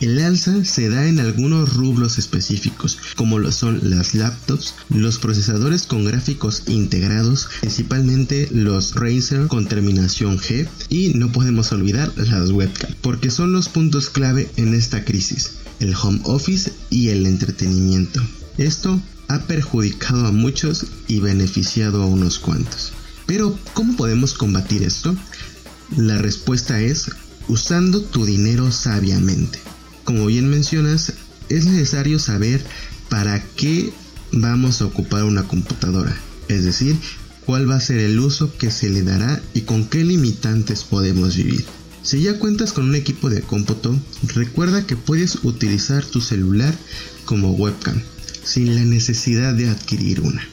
El 0.00 0.18
alza 0.18 0.64
se 0.64 0.88
da 0.88 1.06
en 1.06 1.20
algunos 1.20 1.74
rubros 1.74 2.18
específicos, 2.18 2.98
como 3.14 3.38
lo 3.38 3.52
son 3.52 3.78
las 3.90 4.14
laptops, 4.14 4.74
los 4.90 5.18
procesadores 5.18 5.84
con 5.84 6.04
gráficos 6.04 6.64
integrados, 6.66 7.48
principalmente 7.60 8.48
los 8.50 8.96
Razer 8.96 9.46
con 9.46 9.66
terminación 9.66 10.38
G, 10.38 10.68
y 10.88 11.14
no 11.14 11.30
podemos 11.30 11.70
olvidar 11.72 12.12
las 12.16 12.50
webcam, 12.50 12.92
porque 13.02 13.30
son 13.30 13.52
los 13.52 13.68
puntos 13.68 14.10
clave 14.10 14.50
en 14.56 14.74
esta 14.74 15.04
crisis, 15.04 15.52
el 15.78 15.94
home 15.94 16.20
office 16.24 16.72
y 16.90 17.10
el 17.10 17.24
entretenimiento. 17.24 18.20
Esto 18.58 19.00
ha 19.28 19.46
perjudicado 19.46 20.26
a 20.26 20.32
muchos 20.32 20.86
y 21.06 21.20
beneficiado 21.20 22.02
a 22.02 22.06
unos 22.06 22.40
cuantos. 22.40 22.92
Pero, 23.26 23.56
¿cómo 23.74 23.96
podemos 23.96 24.34
combatir 24.34 24.82
esto? 24.82 25.14
La 25.96 26.18
respuesta 26.18 26.80
es 26.80 27.10
usando 27.46 28.02
tu 28.02 28.26
dinero 28.26 28.72
sabiamente 28.72 29.60
como 30.04 30.26
bien 30.26 30.48
mencionas, 30.48 31.14
es 31.48 31.66
necesario 31.66 32.18
saber 32.18 32.64
para 33.08 33.42
qué 33.56 33.92
vamos 34.32 34.80
a 34.80 34.86
ocupar 34.86 35.24
una 35.24 35.44
computadora, 35.44 36.16
es 36.48 36.64
decir, 36.64 36.96
cuál 37.46 37.68
va 37.68 37.76
a 37.76 37.80
ser 37.80 37.98
el 37.98 38.18
uso 38.18 38.56
que 38.56 38.70
se 38.70 38.90
le 38.90 39.02
dará 39.02 39.42
y 39.52 39.62
con 39.62 39.86
qué 39.86 40.04
limitantes 40.04 40.82
podemos 40.84 41.36
vivir. 41.36 41.64
Si 42.02 42.20
ya 42.20 42.38
cuentas 42.38 42.72
con 42.72 42.88
un 42.88 42.94
equipo 42.94 43.30
de 43.30 43.40
cómputo, 43.40 43.98
recuerda 44.34 44.86
que 44.86 44.96
puedes 44.96 45.38
utilizar 45.42 46.04
tu 46.04 46.20
celular 46.20 46.74
como 47.24 47.52
webcam, 47.52 48.00
sin 48.44 48.74
la 48.74 48.84
necesidad 48.84 49.54
de 49.54 49.70
adquirir 49.70 50.20
una. 50.20 50.46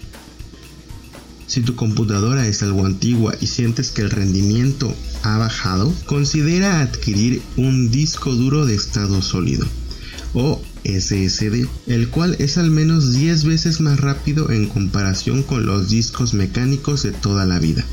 Si 1.52 1.60
tu 1.60 1.76
computadora 1.76 2.48
es 2.48 2.64
algo 2.64 2.86
antigua 2.86 3.36
y 3.42 3.48
sientes 3.48 3.92
que 3.92 4.02
el 4.04 4.10
rendimiento 4.10 4.96
ha 5.22 5.38
bajado, 5.38 5.94
considera 6.06 6.80
adquirir 6.80 7.42
un 7.58 7.92
disco 7.92 8.34
duro 8.34 8.66
de 8.66 8.76
estado 8.76 9.22
sólido 9.22 9.68
o 10.34 10.62
SSD, 10.86 11.68
el 11.88 12.08
cual 12.08 12.38
es 12.40 12.58
al 12.58 12.72
menos 12.72 13.12
10 13.12 13.44
veces 13.44 13.82
más 13.82 14.00
rápido 14.00 14.50
en 14.50 14.70
comparación 14.70 15.44
con 15.44 15.66
los 15.66 15.90
discos 15.90 16.34
mecánicos 16.34 17.04
de 17.04 17.12
toda 17.12 17.46
la 17.46 17.60
vida. 17.60 17.84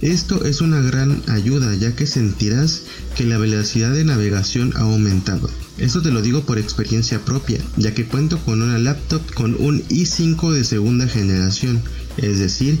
Esto 0.00 0.46
es 0.46 0.62
una 0.62 0.80
gran 0.80 1.22
ayuda 1.26 1.74
ya 1.74 1.94
que 1.94 2.06
sentirás 2.06 2.84
que 3.14 3.26
la 3.26 3.36
velocidad 3.36 3.92
de 3.92 4.04
navegación 4.04 4.72
ha 4.76 4.84
aumentado. 4.84 5.50
Esto 5.76 6.00
te 6.00 6.12
lo 6.12 6.22
digo 6.22 6.46
por 6.46 6.58
experiencia 6.58 7.22
propia, 7.22 7.60
ya 7.76 7.92
que 7.92 8.06
cuento 8.06 8.38
con 8.38 8.62
una 8.62 8.78
laptop 8.78 9.20
con 9.34 9.54
un 9.58 9.82
i5 9.88 10.52
de 10.52 10.64
segunda 10.64 11.06
generación, 11.08 11.82
es 12.18 12.38
decir, 12.38 12.78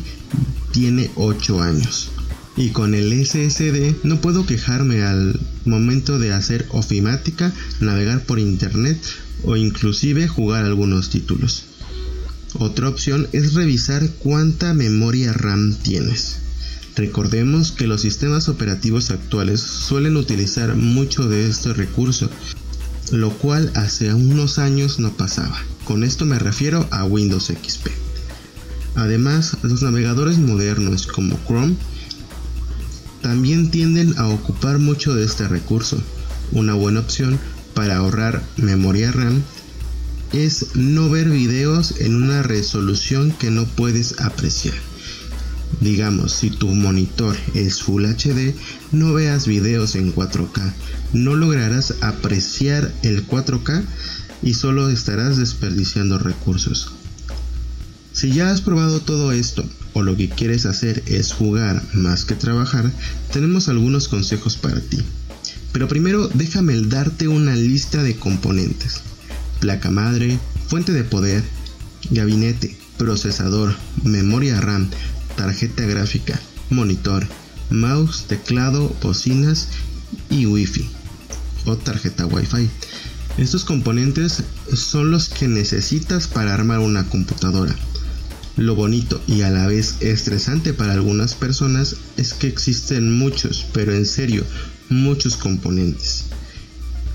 tiene 0.72 1.10
8 1.14 1.60
años. 1.60 2.10
Y 2.56 2.70
con 2.70 2.94
el 2.94 3.12
SSD 3.24 4.04
no 4.04 4.20
puedo 4.20 4.44
quejarme 4.44 5.02
al 5.02 5.38
momento 5.64 6.18
de 6.18 6.32
hacer 6.32 6.66
ofimática, 6.70 7.52
navegar 7.80 8.24
por 8.24 8.38
internet 8.38 8.98
o 9.44 9.56
inclusive 9.56 10.26
jugar 10.26 10.64
algunos 10.64 11.10
títulos. 11.10 11.64
Otra 12.54 12.88
opción 12.88 13.28
es 13.32 13.54
revisar 13.54 14.08
cuánta 14.18 14.74
memoria 14.74 15.32
RAM 15.32 15.74
tienes. 15.74 16.38
Recordemos 16.96 17.70
que 17.70 17.86
los 17.86 18.00
sistemas 18.00 18.48
operativos 18.48 19.10
actuales 19.10 19.60
suelen 19.60 20.16
utilizar 20.16 20.74
mucho 20.74 21.28
de 21.28 21.48
este 21.48 21.72
recurso, 21.72 22.28
lo 23.12 23.30
cual 23.30 23.70
hace 23.76 24.12
unos 24.12 24.58
años 24.58 24.98
no 24.98 25.16
pasaba. 25.16 25.62
Con 25.84 26.02
esto 26.02 26.26
me 26.26 26.40
refiero 26.40 26.88
a 26.90 27.04
Windows 27.04 27.52
XP. 27.52 28.07
Además, 28.98 29.56
los 29.62 29.82
navegadores 29.82 30.38
modernos 30.38 31.06
como 31.06 31.38
Chrome 31.46 31.76
también 33.22 33.70
tienden 33.70 34.18
a 34.18 34.26
ocupar 34.26 34.80
mucho 34.80 35.14
de 35.14 35.24
este 35.24 35.46
recurso. 35.46 36.02
Una 36.50 36.74
buena 36.74 36.98
opción 36.98 37.38
para 37.74 37.98
ahorrar 37.98 38.42
memoria 38.56 39.12
RAM 39.12 39.40
es 40.32 40.74
no 40.74 41.08
ver 41.08 41.28
videos 41.28 42.00
en 42.00 42.16
una 42.16 42.42
resolución 42.42 43.30
que 43.30 43.52
no 43.52 43.66
puedes 43.66 44.20
apreciar. 44.20 44.74
Digamos, 45.80 46.32
si 46.32 46.50
tu 46.50 46.66
monitor 46.66 47.36
es 47.54 47.82
Full 47.82 48.04
HD, 48.04 48.52
no 48.90 49.12
veas 49.12 49.46
videos 49.46 49.94
en 49.94 50.12
4K. 50.12 50.72
No 51.12 51.36
lograrás 51.36 51.94
apreciar 52.00 52.92
el 53.04 53.24
4K 53.28 53.84
y 54.42 54.54
solo 54.54 54.88
estarás 54.88 55.36
desperdiciando 55.36 56.18
recursos. 56.18 56.94
Si 58.18 58.32
ya 58.32 58.50
has 58.50 58.62
probado 58.62 58.98
todo 58.98 59.30
esto 59.30 59.64
o 59.92 60.02
lo 60.02 60.16
que 60.16 60.28
quieres 60.28 60.66
hacer 60.66 61.04
es 61.06 61.32
jugar 61.32 61.80
más 61.92 62.24
que 62.24 62.34
trabajar, 62.34 62.90
tenemos 63.32 63.68
algunos 63.68 64.08
consejos 64.08 64.56
para 64.56 64.80
ti. 64.80 64.98
Pero 65.70 65.86
primero 65.86 66.26
déjame 66.26 66.80
darte 66.80 67.28
una 67.28 67.54
lista 67.54 68.02
de 68.02 68.16
componentes. 68.16 69.02
Placa 69.60 69.92
madre, 69.92 70.36
fuente 70.66 70.90
de 70.90 71.04
poder, 71.04 71.44
gabinete, 72.10 72.76
procesador, 72.96 73.76
memoria 74.02 74.60
RAM, 74.60 74.90
tarjeta 75.36 75.84
gráfica, 75.84 76.40
monitor, 76.70 77.24
mouse, 77.70 78.24
teclado, 78.26 78.96
bocinas 79.00 79.68
y 80.28 80.44
Wi-Fi 80.46 80.90
o 81.66 81.76
tarjeta 81.76 82.26
Wi-Fi. 82.26 82.68
Estos 83.36 83.64
componentes 83.64 84.42
son 84.74 85.12
los 85.12 85.28
que 85.28 85.46
necesitas 85.46 86.26
para 86.26 86.52
armar 86.52 86.80
una 86.80 87.08
computadora. 87.08 87.76
Lo 88.58 88.74
bonito 88.74 89.22
y 89.28 89.42
a 89.42 89.50
la 89.50 89.68
vez 89.68 89.98
estresante 90.00 90.74
para 90.74 90.92
algunas 90.92 91.36
personas 91.36 91.94
es 92.16 92.34
que 92.34 92.48
existen 92.48 93.16
muchos, 93.16 93.64
pero 93.72 93.94
en 93.94 94.04
serio, 94.04 94.44
muchos 94.88 95.36
componentes. 95.36 96.24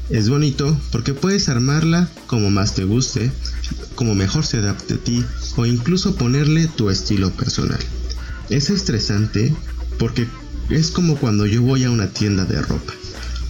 Es 0.10 0.30
bonito 0.30 0.80
porque 0.94 1.14
puedes 1.14 1.50
armarla 1.50 2.10
como 2.28 2.50
más 2.50 2.76
te 2.76 2.86
guste, 2.86 3.30
como 3.96 4.16
mejor 4.16 4.46
se 4.46 4.60
adapte 4.60 4.94
a 4.94 4.98
ti 4.98 5.22
o 5.58 5.66
incluso 5.66 6.16
ponerle 6.16 6.68
tu 6.68 6.90
estilo 6.90 7.30
personal. 7.32 7.80
Es 8.50 8.70
estresante 8.70 9.54
porque 10.00 10.28
es 10.70 10.92
como 10.92 11.18
cuando 11.18 11.46
yo 11.46 11.62
voy 11.62 11.84
a 11.84 11.92
una 11.92 12.08
tienda 12.08 12.46
de 12.46 12.62
ropa. 12.62 12.94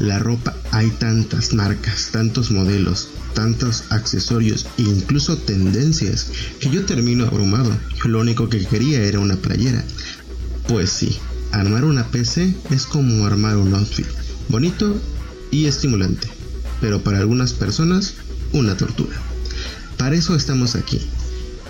La 0.03 0.19
ropa 0.19 0.53
hay 0.71 0.89
tantas 0.89 1.53
marcas, 1.53 2.09
tantos 2.11 2.51
modelos, 2.51 3.07
tantos 3.33 3.85
accesorios 3.89 4.67
e 4.77 4.81
incluso 4.81 5.37
tendencias 5.37 6.29
que 6.59 6.69
yo 6.69 6.85
termino 6.85 7.23
abrumado. 7.23 7.71
Lo 8.03 8.19
único 8.19 8.49
que 8.49 8.65
quería 8.65 9.01
era 9.01 9.19
una 9.19 9.37
playera. 9.37 9.81
Pues 10.67 10.89
sí, 10.89 11.17
armar 11.53 11.85
una 11.85 12.05
PC 12.07 12.53
es 12.69 12.85
como 12.85 13.25
armar 13.25 13.55
un 13.55 13.73
outfit. 13.75 14.05
Bonito 14.49 14.93
y 15.51 15.67
estimulante, 15.67 16.27
pero 16.81 17.01
para 17.01 17.19
algunas 17.19 17.53
personas 17.53 18.15
una 18.51 18.75
tortura. 18.75 19.15
Para 19.95 20.17
eso 20.17 20.35
estamos 20.35 20.75
aquí, 20.75 20.99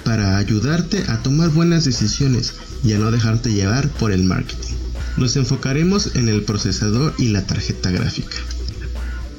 para 0.03 0.37
ayudarte 0.37 1.03
a 1.07 1.21
tomar 1.21 1.49
buenas 1.49 1.85
decisiones 1.85 2.55
y 2.83 2.93
a 2.93 2.97
no 2.97 3.11
dejarte 3.11 3.53
llevar 3.53 3.89
por 3.89 4.11
el 4.11 4.23
marketing. 4.23 4.82
Nos 5.15 5.35
enfocaremos 5.35 6.15
en 6.15 6.27
el 6.27 6.43
procesador 6.43 7.13
y 7.19 7.27
la 7.27 7.45
tarjeta 7.45 7.91
gráfica. 7.91 8.37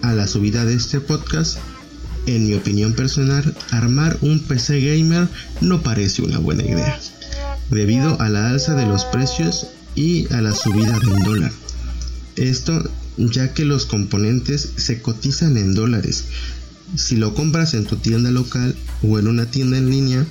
A 0.02 0.12
la 0.12 0.28
subida 0.28 0.64
de 0.64 0.74
este 0.74 1.00
podcast, 1.00 1.58
en 2.26 2.46
mi 2.46 2.54
opinión 2.54 2.92
personal, 2.92 3.54
armar 3.70 4.16
un 4.20 4.38
PC 4.38 4.80
gamer 4.80 5.28
no 5.60 5.82
parece 5.82 6.22
una 6.22 6.38
buena 6.38 6.62
idea, 6.62 6.98
debido 7.70 8.20
a 8.20 8.28
la 8.28 8.50
alza 8.50 8.74
de 8.74 8.86
los 8.86 9.04
precios 9.06 9.66
y 9.96 10.32
a 10.32 10.40
la 10.40 10.54
subida 10.54 10.98
del 11.00 11.22
dólar. 11.24 11.52
Esto 12.36 12.88
ya 13.16 13.52
que 13.52 13.64
los 13.64 13.84
componentes 13.86 14.70
se 14.76 15.02
cotizan 15.02 15.56
en 15.56 15.74
dólares. 15.74 16.24
Si 16.96 17.16
lo 17.16 17.34
compras 17.34 17.74
en 17.74 17.84
tu 17.84 17.96
tienda 17.96 18.30
local 18.30 18.76
o 19.02 19.18
en 19.18 19.26
una 19.26 19.46
tienda 19.46 19.76
en 19.78 19.90
línea, 19.90 20.24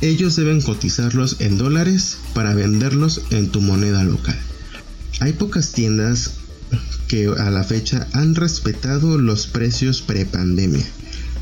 ellos 0.00 0.36
deben 0.36 0.60
cotizarlos 0.60 1.36
en 1.40 1.58
dólares 1.58 2.18
para 2.34 2.54
venderlos 2.54 3.22
en 3.30 3.50
tu 3.50 3.60
moneda 3.60 4.04
local. 4.04 4.38
Hay 5.20 5.32
pocas 5.32 5.72
tiendas 5.72 6.32
que 7.08 7.26
a 7.26 7.50
la 7.50 7.64
fecha 7.64 8.08
han 8.12 8.34
respetado 8.34 9.18
los 9.18 9.46
precios 9.46 10.02
prepandemia 10.02 10.84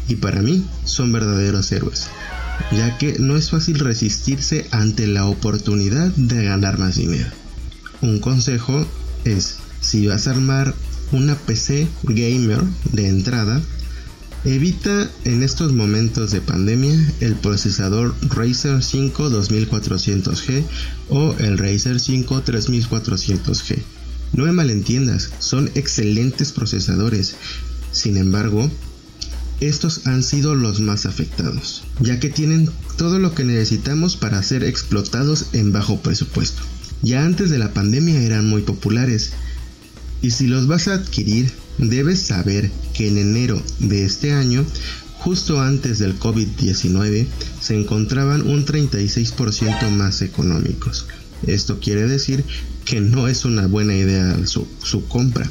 y 0.09 0.17
para 0.17 0.43
mí 0.43 0.65
son 0.85 1.13
verdaderos 1.13 1.71
héroes, 1.71 2.09
ya 2.73 2.99
que 2.99 3.19
no 3.21 3.37
es 3.37 3.51
fácil 3.51 3.79
resistirse 3.79 4.67
ante 4.73 5.07
la 5.07 5.27
oportunidad 5.27 6.09
de 6.17 6.45
ganar 6.45 6.79
más 6.79 6.97
dinero. 6.97 7.31
Un 8.01 8.19
consejo 8.19 8.85
es, 9.25 9.59
si 9.81 10.07
vas 10.07 10.27
a 10.27 10.33
armar 10.33 10.75
una 11.13 11.37
PC 11.37 11.87
gamer 12.03 12.63
de 12.93 13.09
entrada, 13.09 13.63
Evita 14.45 15.11
en 15.25 15.43
estos 15.43 15.75
momentos 15.75 16.31
de 16.31 16.41
pandemia 16.41 16.97
el 17.21 17.35
procesador 17.35 18.15
Razer 18.23 18.83
5 18.83 19.29
2400G 19.29 20.65
o 21.11 21.35
el 21.39 21.59
Razer 21.59 22.01
5 22.01 22.43
3400G. 22.47 23.79
No 24.33 24.47
me 24.47 24.53
malentiendas, 24.53 25.31
son 25.41 25.71
excelentes 25.75 26.53
procesadores. 26.53 27.35
Sin 27.93 28.17
embargo, 28.17 28.71
estos 29.61 30.07
han 30.07 30.23
sido 30.23 30.55
los 30.55 30.81
más 30.81 31.05
afectados, 31.05 31.83
ya 31.99 32.19
que 32.19 32.31
tienen 32.31 32.71
todo 32.97 33.19
lo 33.19 33.35
que 33.35 33.45
necesitamos 33.45 34.17
para 34.17 34.43
ser 34.43 34.65
explotados 34.65 35.49
en 35.53 35.71
bajo 35.71 36.01
presupuesto. 36.01 36.63
Ya 37.03 37.27
antes 37.27 37.51
de 37.51 37.59
la 37.59 37.75
pandemia 37.75 38.23
eran 38.23 38.49
muy 38.49 38.63
populares, 38.63 39.33
y 40.23 40.31
si 40.31 40.47
los 40.47 40.67
vas 40.67 40.89
a 40.89 40.95
adquirir 40.95 41.53
Debes 41.81 42.21
saber 42.21 42.71
que 42.93 43.09
en 43.09 43.17
enero 43.17 43.61
de 43.79 44.05
este 44.05 44.33
año, 44.33 44.67
justo 45.15 45.63
antes 45.63 45.99
del 45.99 46.19
COVID-19, 46.19 47.27
se 47.59 47.75
encontraban 47.75 48.43
un 48.43 48.67
36% 48.67 49.89
más 49.91 50.21
económicos. 50.21 51.07
Esto 51.47 51.81
quiere 51.81 52.07
decir 52.07 52.45
que 52.85 53.01
no 53.01 53.29
es 53.29 53.47
una 53.47 53.67
buena 53.67 53.95
idea 53.95 54.47
su, 54.47 54.69
su 54.83 55.09
compra. 55.09 55.51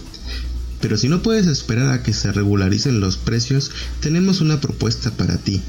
Pero 0.80 0.98
si 0.98 1.10
no 1.10 1.24
puedes 1.24 1.48
esperar 1.48 1.92
a 1.92 2.04
que 2.04 2.14
se 2.14 2.32
regularicen 2.32 3.00
los 3.00 3.18
precios, 3.18 3.72
tenemos 4.00 4.40
una 4.40 4.62
propuesta 4.62 5.10
para 5.10 5.38
ti. 5.38 5.62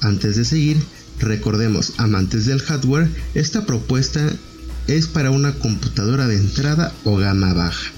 Antes 0.00 0.36
de 0.36 0.46
seguir, 0.46 0.78
recordemos, 1.18 1.92
amantes 1.98 2.46
del 2.46 2.62
hardware, 2.62 3.10
esta 3.34 3.66
propuesta 3.66 4.32
es 4.86 5.08
para 5.08 5.30
una 5.30 5.52
computadora 5.56 6.26
de 6.26 6.38
entrada 6.38 6.94
o 7.04 7.16
gama 7.16 7.52
baja 7.52 7.95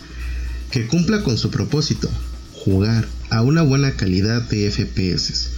que 0.71 0.87
cumpla 0.87 1.23
con 1.23 1.39
su 1.39 1.51
propósito, 1.51 2.11
jugar 2.53 3.09
a 3.31 3.43
una 3.43 3.63
buena 3.63 3.93
calidad 3.93 4.43
de 4.43 4.71
FPS. 4.71 5.51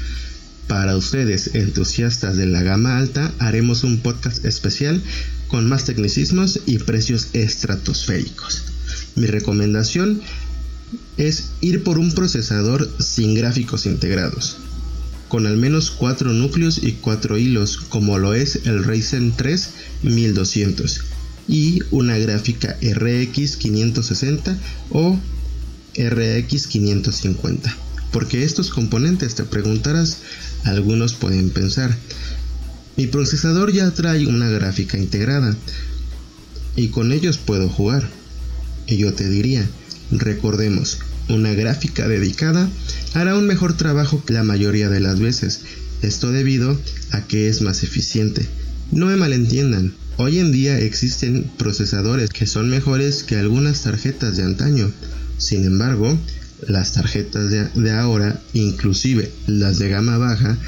Para 0.67 0.97
ustedes 0.97 1.55
entusiastas 1.55 2.37
de 2.37 2.47
la 2.47 2.63
gama 2.63 2.99
alta 2.99 3.33
haremos 3.39 3.83
un 3.83 3.99
podcast 3.99 4.45
especial 4.45 5.03
con 5.49 5.69
más 5.69 5.85
tecnicismos 5.85 6.61
y 6.67 6.79
precios 6.79 7.29
estratosféricos. 7.33 8.63
Mi 9.17 9.27
recomendación 9.27 10.21
es 11.17 11.51
ir 11.61 11.83
por 11.83 11.99
un 11.99 12.13
procesador 12.13 12.89
sin 13.01 13.35
gráficos 13.35 13.87
integrados, 13.87 14.59
con 15.29 15.47
al 15.47 15.57
menos 15.57 15.91
4 15.91 16.33
núcleos 16.33 16.83
y 16.83 16.93
4 16.93 17.37
hilos 17.37 17.79
como 17.89 18.19
lo 18.19 18.35
es 18.35 18.61
el 18.65 18.85
Ryzen 18.85 19.33
3 19.33 19.71
1200 20.03 21.05
y 21.49 21.81
una 21.91 22.17
gráfica 22.19 22.77
RX 22.81 23.57
560 23.57 24.57
o 24.91 25.19
RX 25.97 26.67
550. 26.67 27.77
Porque 28.13 28.45
estos 28.45 28.71
componentes 28.71 29.35
te 29.35 29.45
preguntarás, 29.45 30.19
algunos 30.65 31.15
pueden 31.15 31.51
pensar, 31.51 31.97
mi 32.97 33.07
procesador 33.07 33.73
ya 33.73 33.91
trae 33.93 34.27
una 34.27 34.49
gráfica 34.49 34.99
integrada 34.99 35.57
y 36.77 36.89
con 36.89 37.13
ellos 37.13 37.39
puedo 37.39 37.69
jugar. 37.69 38.09
Y 38.87 38.97
yo 38.97 39.15
te 39.15 39.29
diría, 39.29 39.67
recordemos, 40.11 40.99
una 41.29 41.53
gráfica 41.53 42.09
dedicada 42.09 42.69
hará 43.15 43.37
un 43.37 43.47
mejor 43.47 43.77
trabajo 43.77 44.25
que 44.25 44.33
la 44.33 44.43
mayoría 44.43 44.89
de 44.89 45.01
las 45.01 45.21
veces, 45.21 45.61
esto 46.03 46.33
debido 46.33 46.79
a 47.13 47.23
que 47.23 47.49
es 47.49 47.63
más 47.63 47.83
eficiente. 47.85 48.47
No 48.91 49.07
me 49.07 49.17
malentiendan, 49.17 49.95
Hoy 50.17 50.39
en 50.39 50.53
día 50.53 50.79
existen 50.79 51.51
procesadores 51.57 52.31
que 52.31 52.47
son 52.47 52.69
mejores 52.69 53.23
que 53.23 53.37
algunas 53.37 53.83
tarjetas 53.83 54.37
de 54.37 54.43
antaño. 54.43 54.93
Sin 55.39 55.65
embargo, 55.65 56.19
las 56.67 56.93
tarjetas 56.93 57.51
de, 57.51 57.91
ahora, 57.93 58.41
inclusive 58.53 59.33
las 59.47 59.79
de 59.79 59.89
gama 59.89 60.19
baja, 60.19 60.59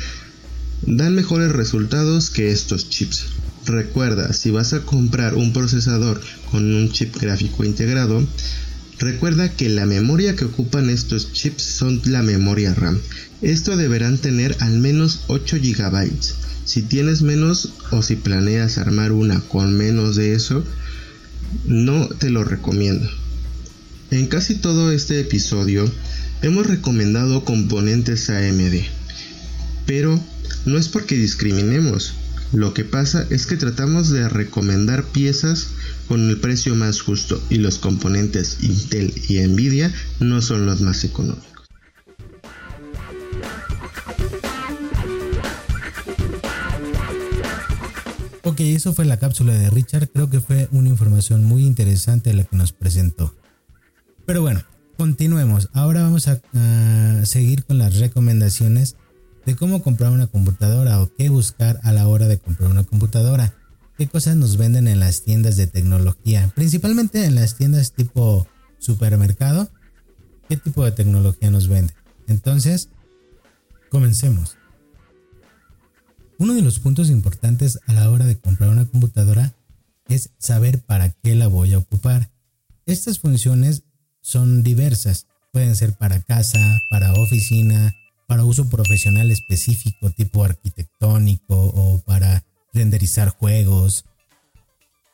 dan 0.86 1.14
mejores 1.14 1.52
resultados 1.52 2.30
que 2.30 2.50
estos 2.50 2.88
chips. 2.88 3.26
Recuerda, 3.66 4.32
si 4.32 4.50
vas 4.50 4.72
a 4.72 4.80
comprar 4.80 5.34
un 5.34 5.52
procesador 5.52 6.20
con 6.50 6.74
un 6.74 6.90
chip 6.90 7.14
gráfico 7.20 7.64
integrado, 7.64 8.26
recuerda 8.98 9.52
que 9.52 9.68
la 9.68 9.84
memoria 9.86 10.34
que 10.34 10.46
ocupan 10.46 10.88
estos 10.88 11.32
chips 11.32 11.62
son 11.62 12.00
la 12.06 12.22
memoria 12.22 12.74
RAM. 12.74 12.98
Esto 13.42 13.76
deberán 13.76 14.18
tener 14.18 14.56
al 14.60 14.78
menos 14.78 15.24
8 15.28 15.58
GB 15.60 16.10
si 16.64 16.82
tienes 16.82 17.22
menos 17.22 17.70
o 17.90 18.02
si 18.02 18.16
planeas 18.16 18.78
armar 18.78 19.12
una 19.12 19.40
con 19.40 19.76
menos 19.76 20.16
de 20.16 20.34
eso, 20.34 20.64
no 21.64 22.08
te 22.08 22.30
lo 22.30 22.44
recomiendo. 22.44 23.08
En 24.10 24.26
casi 24.26 24.56
todo 24.56 24.92
este 24.92 25.20
episodio 25.20 25.90
hemos 26.42 26.66
recomendado 26.66 27.44
componentes 27.44 28.28
AMD, 28.30 28.82
pero 29.86 30.20
no 30.66 30.78
es 30.78 30.88
porque 30.88 31.16
discriminemos, 31.16 32.14
lo 32.52 32.74
que 32.74 32.84
pasa 32.84 33.26
es 33.30 33.46
que 33.46 33.56
tratamos 33.56 34.10
de 34.10 34.28
recomendar 34.28 35.04
piezas 35.04 35.68
con 36.06 36.28
el 36.28 36.36
precio 36.38 36.74
más 36.74 37.00
justo 37.00 37.42
y 37.48 37.56
los 37.56 37.78
componentes 37.78 38.58
Intel 38.60 39.14
y 39.28 39.38
Nvidia 39.40 39.92
no 40.20 40.42
son 40.42 40.66
los 40.66 40.82
más 40.82 41.04
económicos. 41.04 41.51
Ok, 48.52 48.60
eso 48.60 48.92
fue 48.92 49.06
la 49.06 49.16
cápsula 49.16 49.54
de 49.54 49.70
Richard. 49.70 50.10
Creo 50.10 50.28
que 50.28 50.38
fue 50.38 50.68
una 50.72 50.90
información 50.90 51.42
muy 51.42 51.64
interesante 51.64 52.34
la 52.34 52.44
que 52.44 52.54
nos 52.54 52.72
presentó. 52.72 53.34
Pero 54.26 54.42
bueno, 54.42 54.62
continuemos. 54.98 55.70
Ahora 55.72 56.02
vamos 56.02 56.28
a, 56.28 56.38
seguir 57.24 57.64
con 57.64 57.78
las 57.78 57.98
recomendaciones 57.98 58.96
de 59.46 59.56
cómo 59.56 59.82
comprar 59.82 60.12
una 60.12 60.26
computadora 60.26 61.00
o 61.00 61.10
qué 61.16 61.30
buscar 61.30 61.80
a 61.82 61.92
la 61.92 62.06
hora 62.06 62.28
de 62.28 62.36
comprar 62.36 62.70
una 62.70 62.84
computadora. 62.84 63.54
qué 63.96 64.06
cosas 64.06 64.36
nos 64.36 64.58
venden 64.58 64.86
en 64.86 65.00
las 65.00 65.22
tiendas 65.22 65.56
de 65.56 65.66
tecnología, 65.66 66.52
principalmente 66.54 67.24
en 67.24 67.36
las 67.36 67.56
tiendas 67.56 67.94
tipo 67.94 68.46
supermercado, 68.78 69.70
qué 70.50 70.58
tipo 70.58 70.84
de 70.84 70.92
tecnología 70.92 71.50
nos 71.50 71.68
vende. 71.68 71.94
Entonces, 72.28 72.90
comencemos. 73.88 74.58
Uno 76.42 76.54
de 76.54 76.62
los 76.62 76.80
puntos 76.80 77.08
importantes 77.08 77.78
a 77.86 77.92
la 77.92 78.10
hora 78.10 78.26
de 78.26 78.36
comprar 78.36 78.68
una 78.70 78.84
computadora 78.84 79.54
es 80.08 80.30
saber 80.38 80.80
para 80.80 81.10
qué 81.10 81.36
la 81.36 81.46
voy 81.46 81.72
a 81.72 81.78
ocupar. 81.78 82.32
Estas 82.84 83.20
funciones 83.20 83.84
son 84.22 84.64
diversas. 84.64 85.28
Pueden 85.52 85.76
ser 85.76 85.92
para 85.92 86.20
casa, 86.20 86.58
para 86.90 87.12
oficina, 87.12 87.94
para 88.26 88.44
uso 88.44 88.68
profesional 88.68 89.30
específico 89.30 90.10
tipo 90.10 90.42
arquitectónico 90.42 91.54
o 91.56 92.00
para 92.00 92.42
renderizar 92.74 93.28
juegos 93.28 94.04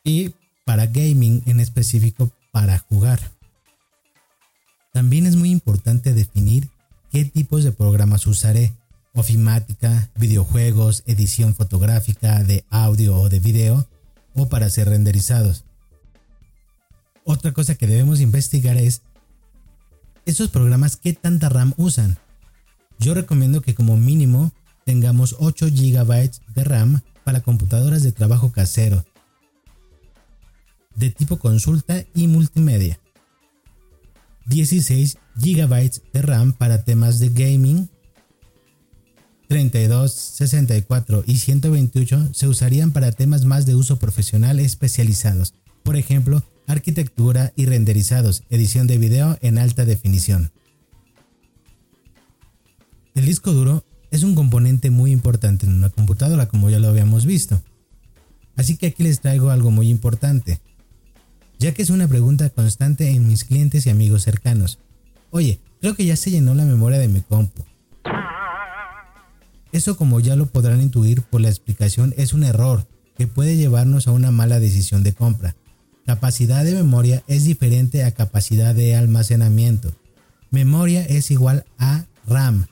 y 0.03 0.33
para 0.65 0.87
gaming 0.87 1.43
en 1.45 1.59
específico 1.59 2.31
para 2.51 2.79
jugar. 2.79 3.19
También 4.93 5.27
es 5.27 5.35
muy 5.35 5.51
importante 5.51 6.15
definir 6.15 6.69
qué 7.11 7.23
tipos 7.23 7.63
de 7.63 7.71
programas 7.71 8.25
usaré. 8.25 8.73
Ofimática, 9.19 10.09
videojuegos, 10.15 11.03
edición 11.05 11.53
fotográfica, 11.53 12.41
de 12.41 12.63
audio 12.69 13.17
o 13.17 13.27
de 13.27 13.41
video, 13.41 13.85
o 14.33 14.47
para 14.47 14.69
ser 14.69 14.87
renderizados. 14.87 15.65
Otra 17.25 17.51
cosa 17.51 17.75
que 17.75 17.85
debemos 17.85 18.21
investigar 18.21 18.77
es 18.77 19.01
esos 20.25 20.47
programas 20.47 20.95
qué 20.95 21.11
tanta 21.11 21.49
RAM 21.49 21.73
usan. 21.75 22.17
Yo 22.97 23.13
recomiendo 23.13 23.61
que 23.61 23.75
como 23.75 23.97
mínimo 23.97 24.53
tengamos 24.85 25.35
8 25.37 25.67
GB 25.67 26.31
de 26.55 26.63
RAM 26.63 27.01
para 27.25 27.41
computadoras 27.41 28.03
de 28.03 28.13
trabajo 28.13 28.53
casero, 28.53 29.03
de 30.95 31.09
tipo 31.09 31.39
consulta 31.39 32.05
y 32.15 32.27
multimedia. 32.27 33.01
16 34.45 35.17
GB 35.35 35.91
de 36.13 36.21
RAM 36.21 36.53
para 36.53 36.85
temas 36.85 37.19
de 37.19 37.27
gaming. 37.27 37.89
32, 39.49 40.13
64 40.13 41.23
y 41.25 41.39
128 41.39 42.29
se 42.33 42.47
usarían 42.47 42.91
para 42.91 43.11
temas 43.11 43.45
más 43.45 43.65
de 43.65 43.73
uso 43.73 43.97
profesional 43.97 44.59
especializados, 44.59 45.55
por 45.81 45.95
ejemplo, 45.95 46.43
arquitectura 46.67 47.51
y 47.55 47.65
renderizados, 47.65 48.43
edición 48.51 48.85
de 48.85 48.99
video 48.99 49.39
en 49.41 49.57
alta 49.57 49.85
definición. 49.85 50.51
El 53.15 53.25
disco 53.25 53.51
duro 53.51 53.83
es 54.11 54.21
un 54.21 54.35
componente 54.35 54.91
muy 54.91 55.11
importante 55.11 55.65
en 55.65 55.73
una 55.73 55.89
computadora, 55.89 56.47
como 56.47 56.69
ya 56.69 56.77
lo 56.77 56.89
habíamos 56.89 57.25
visto. 57.25 57.59
Así 58.55 58.77
que 58.77 58.85
aquí 58.85 59.01
les 59.01 59.19
traigo 59.19 59.49
algo 59.49 59.71
muy 59.71 59.89
importante, 59.89 60.61
ya 61.57 61.73
que 61.73 61.81
es 61.81 61.89
una 61.89 62.07
pregunta 62.07 62.51
constante 62.51 63.09
en 63.09 63.27
mis 63.27 63.45
clientes 63.45 63.87
y 63.87 63.89
amigos 63.89 64.21
cercanos. 64.21 64.77
Oye, 65.31 65.59
creo 65.81 65.95
que 65.95 66.05
ya 66.05 66.15
se 66.15 66.29
llenó 66.29 66.53
la 66.53 66.65
memoria 66.65 66.99
de 66.99 67.07
mi 67.07 67.21
compu. 67.21 67.63
Eso 69.71 69.97
como 69.97 70.19
ya 70.19 70.35
lo 70.35 70.47
podrán 70.47 70.81
intuir 70.81 71.21
por 71.21 71.41
la 71.41 71.49
explicación 71.49 72.13
es 72.17 72.33
un 72.33 72.43
error 72.43 72.87
que 73.17 73.27
puede 73.27 73.57
llevarnos 73.57 74.07
a 74.07 74.11
una 74.11 74.31
mala 74.31 74.59
decisión 74.59 75.03
de 75.03 75.13
compra. 75.13 75.55
Capacidad 76.05 76.63
de 76.63 76.73
memoria 76.73 77.23
es 77.27 77.43
diferente 77.43 78.03
a 78.03 78.11
capacidad 78.11 78.73
de 78.73 78.95
almacenamiento. 78.95 79.93
Memoria 80.49 81.03
es 81.03 81.29
igual 81.29 81.65
a 81.77 82.05
RAM. 82.25 82.65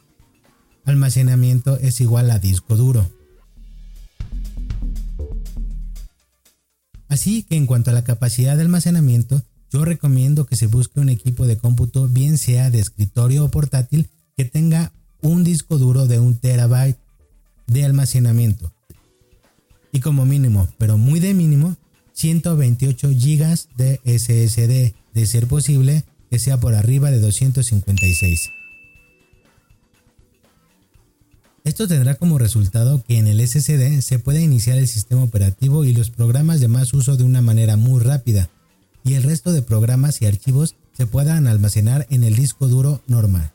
Almacenamiento 0.86 1.78
es 1.78 2.02
igual 2.02 2.32
a 2.32 2.40
disco 2.40 2.76
duro. 2.76 3.08
Así 7.10 7.44
que 7.44 7.56
en 7.56 7.68
cuanto 7.68 7.92
a 7.92 7.94
la 7.94 8.04
capacidad 8.04 8.56
de 8.56 8.64
almacenamiento, 8.64 9.44
yo 9.72 9.86
recomiendo 9.86 10.46
que 10.46 10.56
se 10.56 10.68
busque 10.68 11.00
un 11.00 11.10
equipo 11.10 11.46
de 11.46 11.58
cómputo 11.58 12.08
bien 12.08 12.38
sea 12.38 12.70
de 12.70 12.80
escritorio 12.80 13.46
o 13.46 13.52
portátil 13.52 14.10
que 14.36 14.46
tenga 14.46 14.94
un 15.22 15.44
disco 15.44 15.78
duro 15.78 16.08
de 16.08 16.20
un 16.20 16.38
terabyte 16.38 17.00
de 17.68 17.86
almacenamiento. 17.86 18.72
Y 19.92 20.00
como 20.00 20.26
mínimo, 20.26 20.68
pero 20.78 20.98
muy 20.98 21.20
de 21.20 21.34
mínimo, 21.34 21.76
128 22.14 23.10
GB 23.10 23.58
de 23.78 24.02
SSD, 24.06 24.96
de 25.14 25.26
ser 25.26 25.48
posible 25.48 26.04
que 26.30 26.40
sea 26.40 26.60
por 26.60 26.76
arriba 26.76 27.12
de 27.12 27.20
256. 27.20 28.50
Esto 31.64 31.88
tendrá 31.88 32.16
como 32.16 32.38
resultado 32.38 33.04
que 33.04 33.18
en 33.18 33.28
el 33.28 33.46
SSD 33.46 34.02
se 34.02 34.20
pueda 34.20 34.40
iniciar 34.40 34.78
el 34.78 34.88
sistema 34.88 35.24
operativo 35.24 35.84
y 35.84 35.94
los 35.94 36.10
programas 36.10 36.62
de 36.62 36.70
más 36.70 36.94
uso 36.94 37.18
de 37.18 37.24
una 37.24 37.42
manera 37.42 37.76
muy 37.76 38.02
rápida, 38.02 38.50
y 39.04 39.16
el 39.16 39.24
resto 39.24 39.52
de 39.52 39.62
programas 39.62 40.22
y 40.22 40.26
archivos 40.26 40.76
se 40.94 41.08
puedan 41.08 41.46
almacenar 41.46 42.08
en 42.10 42.24
el 42.24 42.36
disco 42.36 42.68
duro 42.68 43.02
normal. 43.08 43.52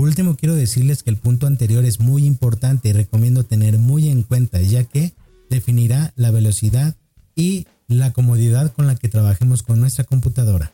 Por 0.00 0.08
último, 0.08 0.34
quiero 0.34 0.54
decirles 0.54 1.02
que 1.02 1.10
el 1.10 1.18
punto 1.18 1.46
anterior 1.46 1.84
es 1.84 2.00
muy 2.00 2.24
importante 2.24 2.88
y 2.88 2.94
recomiendo 2.94 3.44
tener 3.44 3.76
muy 3.76 4.08
en 4.08 4.22
cuenta, 4.22 4.58
ya 4.62 4.84
que 4.84 5.12
definirá 5.50 6.14
la 6.16 6.30
velocidad 6.30 6.96
y 7.36 7.66
la 7.86 8.10
comodidad 8.10 8.72
con 8.72 8.86
la 8.86 8.96
que 8.96 9.10
trabajemos 9.10 9.62
con 9.62 9.78
nuestra 9.78 10.04
computadora. 10.04 10.72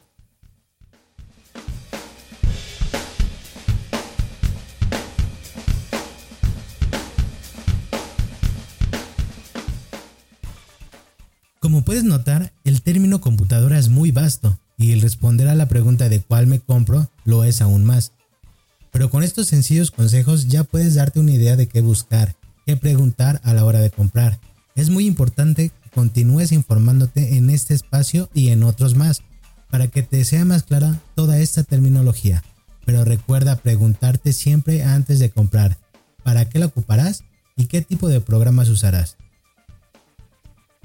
Estos 19.37 19.49
sencillos 19.49 19.91
consejos 19.91 20.49
ya 20.49 20.65
puedes 20.65 20.95
darte 20.95 21.21
una 21.21 21.33
idea 21.33 21.57
de 21.57 21.69
qué 21.69 21.83
buscar, 21.83 22.37
qué 22.65 22.75
preguntar 22.79 23.39
a 23.45 23.53
la 23.53 23.67
hora 23.67 23.81
de 23.81 23.91
comprar 23.91 24.41
es 24.75 24.89
muy 24.89 25.05
importante 25.05 25.69
que 25.69 25.91
continúes 25.91 26.53
informándote 26.53 27.37
en 27.37 27.51
este 27.51 27.75
espacio 27.75 28.31
y 28.33 28.49
en 28.49 28.63
otros 28.63 28.95
más, 28.95 29.21
para 29.69 29.89
que 29.89 30.03
te 30.03 30.25
sea 30.25 30.47
más 30.47 30.63
clara 30.63 31.03
toda 31.15 31.39
esta 31.39 31.65
terminología. 31.65 32.43
Pero 32.87 33.05
recuerda 33.05 33.57
preguntarte 33.57 34.33
siempre 34.33 34.85
antes 34.85 35.19
de 35.19 35.29
comprar, 35.29 35.77
¿para 36.23 36.49
qué 36.49 36.59
la 36.59 36.67
ocuparás 36.67 37.23
y 37.59 37.67
qué 37.67 37.83
tipo 37.83 38.09
de 38.09 38.23
programas 38.23 38.71
usarás? 38.71 39.19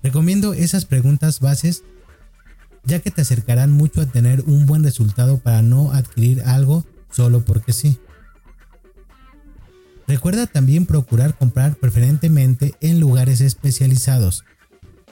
Recomiendo 0.04 0.54
esas 0.54 0.84
preguntas 0.84 1.40
bases 1.40 1.84
ya 2.84 3.00
que 3.00 3.12
te 3.12 3.22
acercarán 3.22 3.72
mucho 3.72 4.02
a 4.02 4.08
tener 4.08 4.42
un 4.42 4.66
buen 4.66 4.84
resultado 4.84 5.38
para 5.38 5.62
no 5.62 5.94
adquirir 5.94 6.42
algo 6.42 6.86
solo 7.12 7.46
porque 7.46 7.72
sí. 7.72 7.98
Recuerda 10.12 10.46
también 10.46 10.86
procurar 10.86 11.38
comprar 11.38 11.78
preferentemente 11.78 12.76
en 12.82 13.00
lugares 13.00 13.40
especializados. 13.40 14.44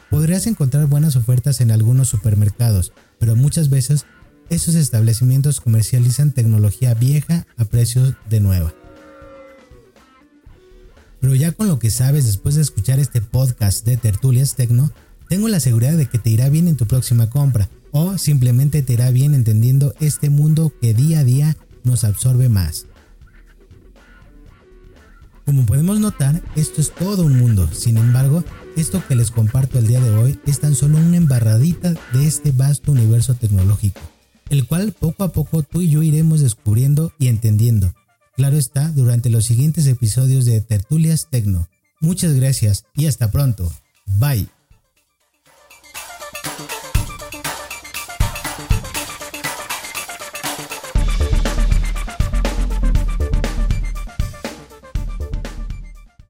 Podrías 0.09 0.45
encontrar 0.45 0.87
buenas 0.87 1.15
ofertas 1.15 1.61
en 1.61 1.71
algunos 1.71 2.09
supermercados, 2.09 2.91
pero 3.17 3.37
muchas 3.37 3.69
veces 3.69 4.05
esos 4.49 4.75
establecimientos 4.75 5.61
comercializan 5.61 6.33
tecnología 6.33 6.95
vieja 6.95 7.47
a 7.55 7.63
precios 7.63 8.15
de 8.29 8.41
nueva. 8.41 8.73
Pero 11.21 11.33
ya 11.33 11.53
con 11.53 11.69
lo 11.69 11.79
que 11.79 11.91
sabes 11.91 12.25
después 12.25 12.55
de 12.55 12.61
escuchar 12.61 12.99
este 12.99 13.21
podcast 13.21 13.85
de 13.85 13.95
Tertulias 13.95 14.55
Tecno, 14.55 14.91
tengo 15.29 15.47
la 15.47 15.61
seguridad 15.61 15.95
de 15.95 16.07
que 16.07 16.19
te 16.19 16.29
irá 16.29 16.49
bien 16.49 16.67
en 16.67 16.75
tu 16.75 16.87
próxima 16.87 17.29
compra 17.29 17.69
o 17.91 18.17
simplemente 18.17 18.81
te 18.81 18.91
irá 18.91 19.11
bien 19.11 19.33
entendiendo 19.33 19.93
este 20.01 20.29
mundo 20.29 20.73
que 20.81 20.93
día 20.93 21.19
a 21.19 21.23
día 21.23 21.55
nos 21.85 22.03
absorbe 22.03 22.49
más. 22.49 22.85
Como 25.49 25.65
podemos 25.65 25.99
notar, 25.99 26.43
esto 26.55 26.79
es 26.79 26.93
todo 26.93 27.25
un 27.25 27.39
mundo. 27.39 27.67
Sin 27.73 27.97
embargo, 27.97 28.43
esto 28.77 29.01
que 29.07 29.15
les 29.15 29.31
comparto 29.31 29.79
el 29.79 29.87
día 29.87 29.99
de 29.99 30.11
hoy 30.11 30.39
es 30.45 30.59
tan 30.59 30.75
solo 30.75 30.99
una 30.99 31.17
embarradita 31.17 31.95
de 32.13 32.27
este 32.27 32.51
vasto 32.51 32.91
universo 32.91 33.33
tecnológico, 33.33 33.99
el 34.51 34.67
cual 34.67 34.91
poco 34.91 35.23
a 35.23 35.31
poco 35.31 35.63
tú 35.63 35.81
y 35.81 35.89
yo 35.89 36.03
iremos 36.03 36.41
descubriendo 36.41 37.13
y 37.17 37.29
entendiendo. 37.29 37.95
Claro 38.35 38.57
está, 38.57 38.89
durante 38.89 39.31
los 39.31 39.45
siguientes 39.45 39.87
episodios 39.87 40.45
de 40.45 40.61
Tertulias 40.61 41.29
Tecno. 41.31 41.67
Muchas 41.99 42.35
gracias 42.35 42.85
y 42.93 43.07
hasta 43.07 43.31
pronto. 43.31 43.73
Bye. 44.05 44.58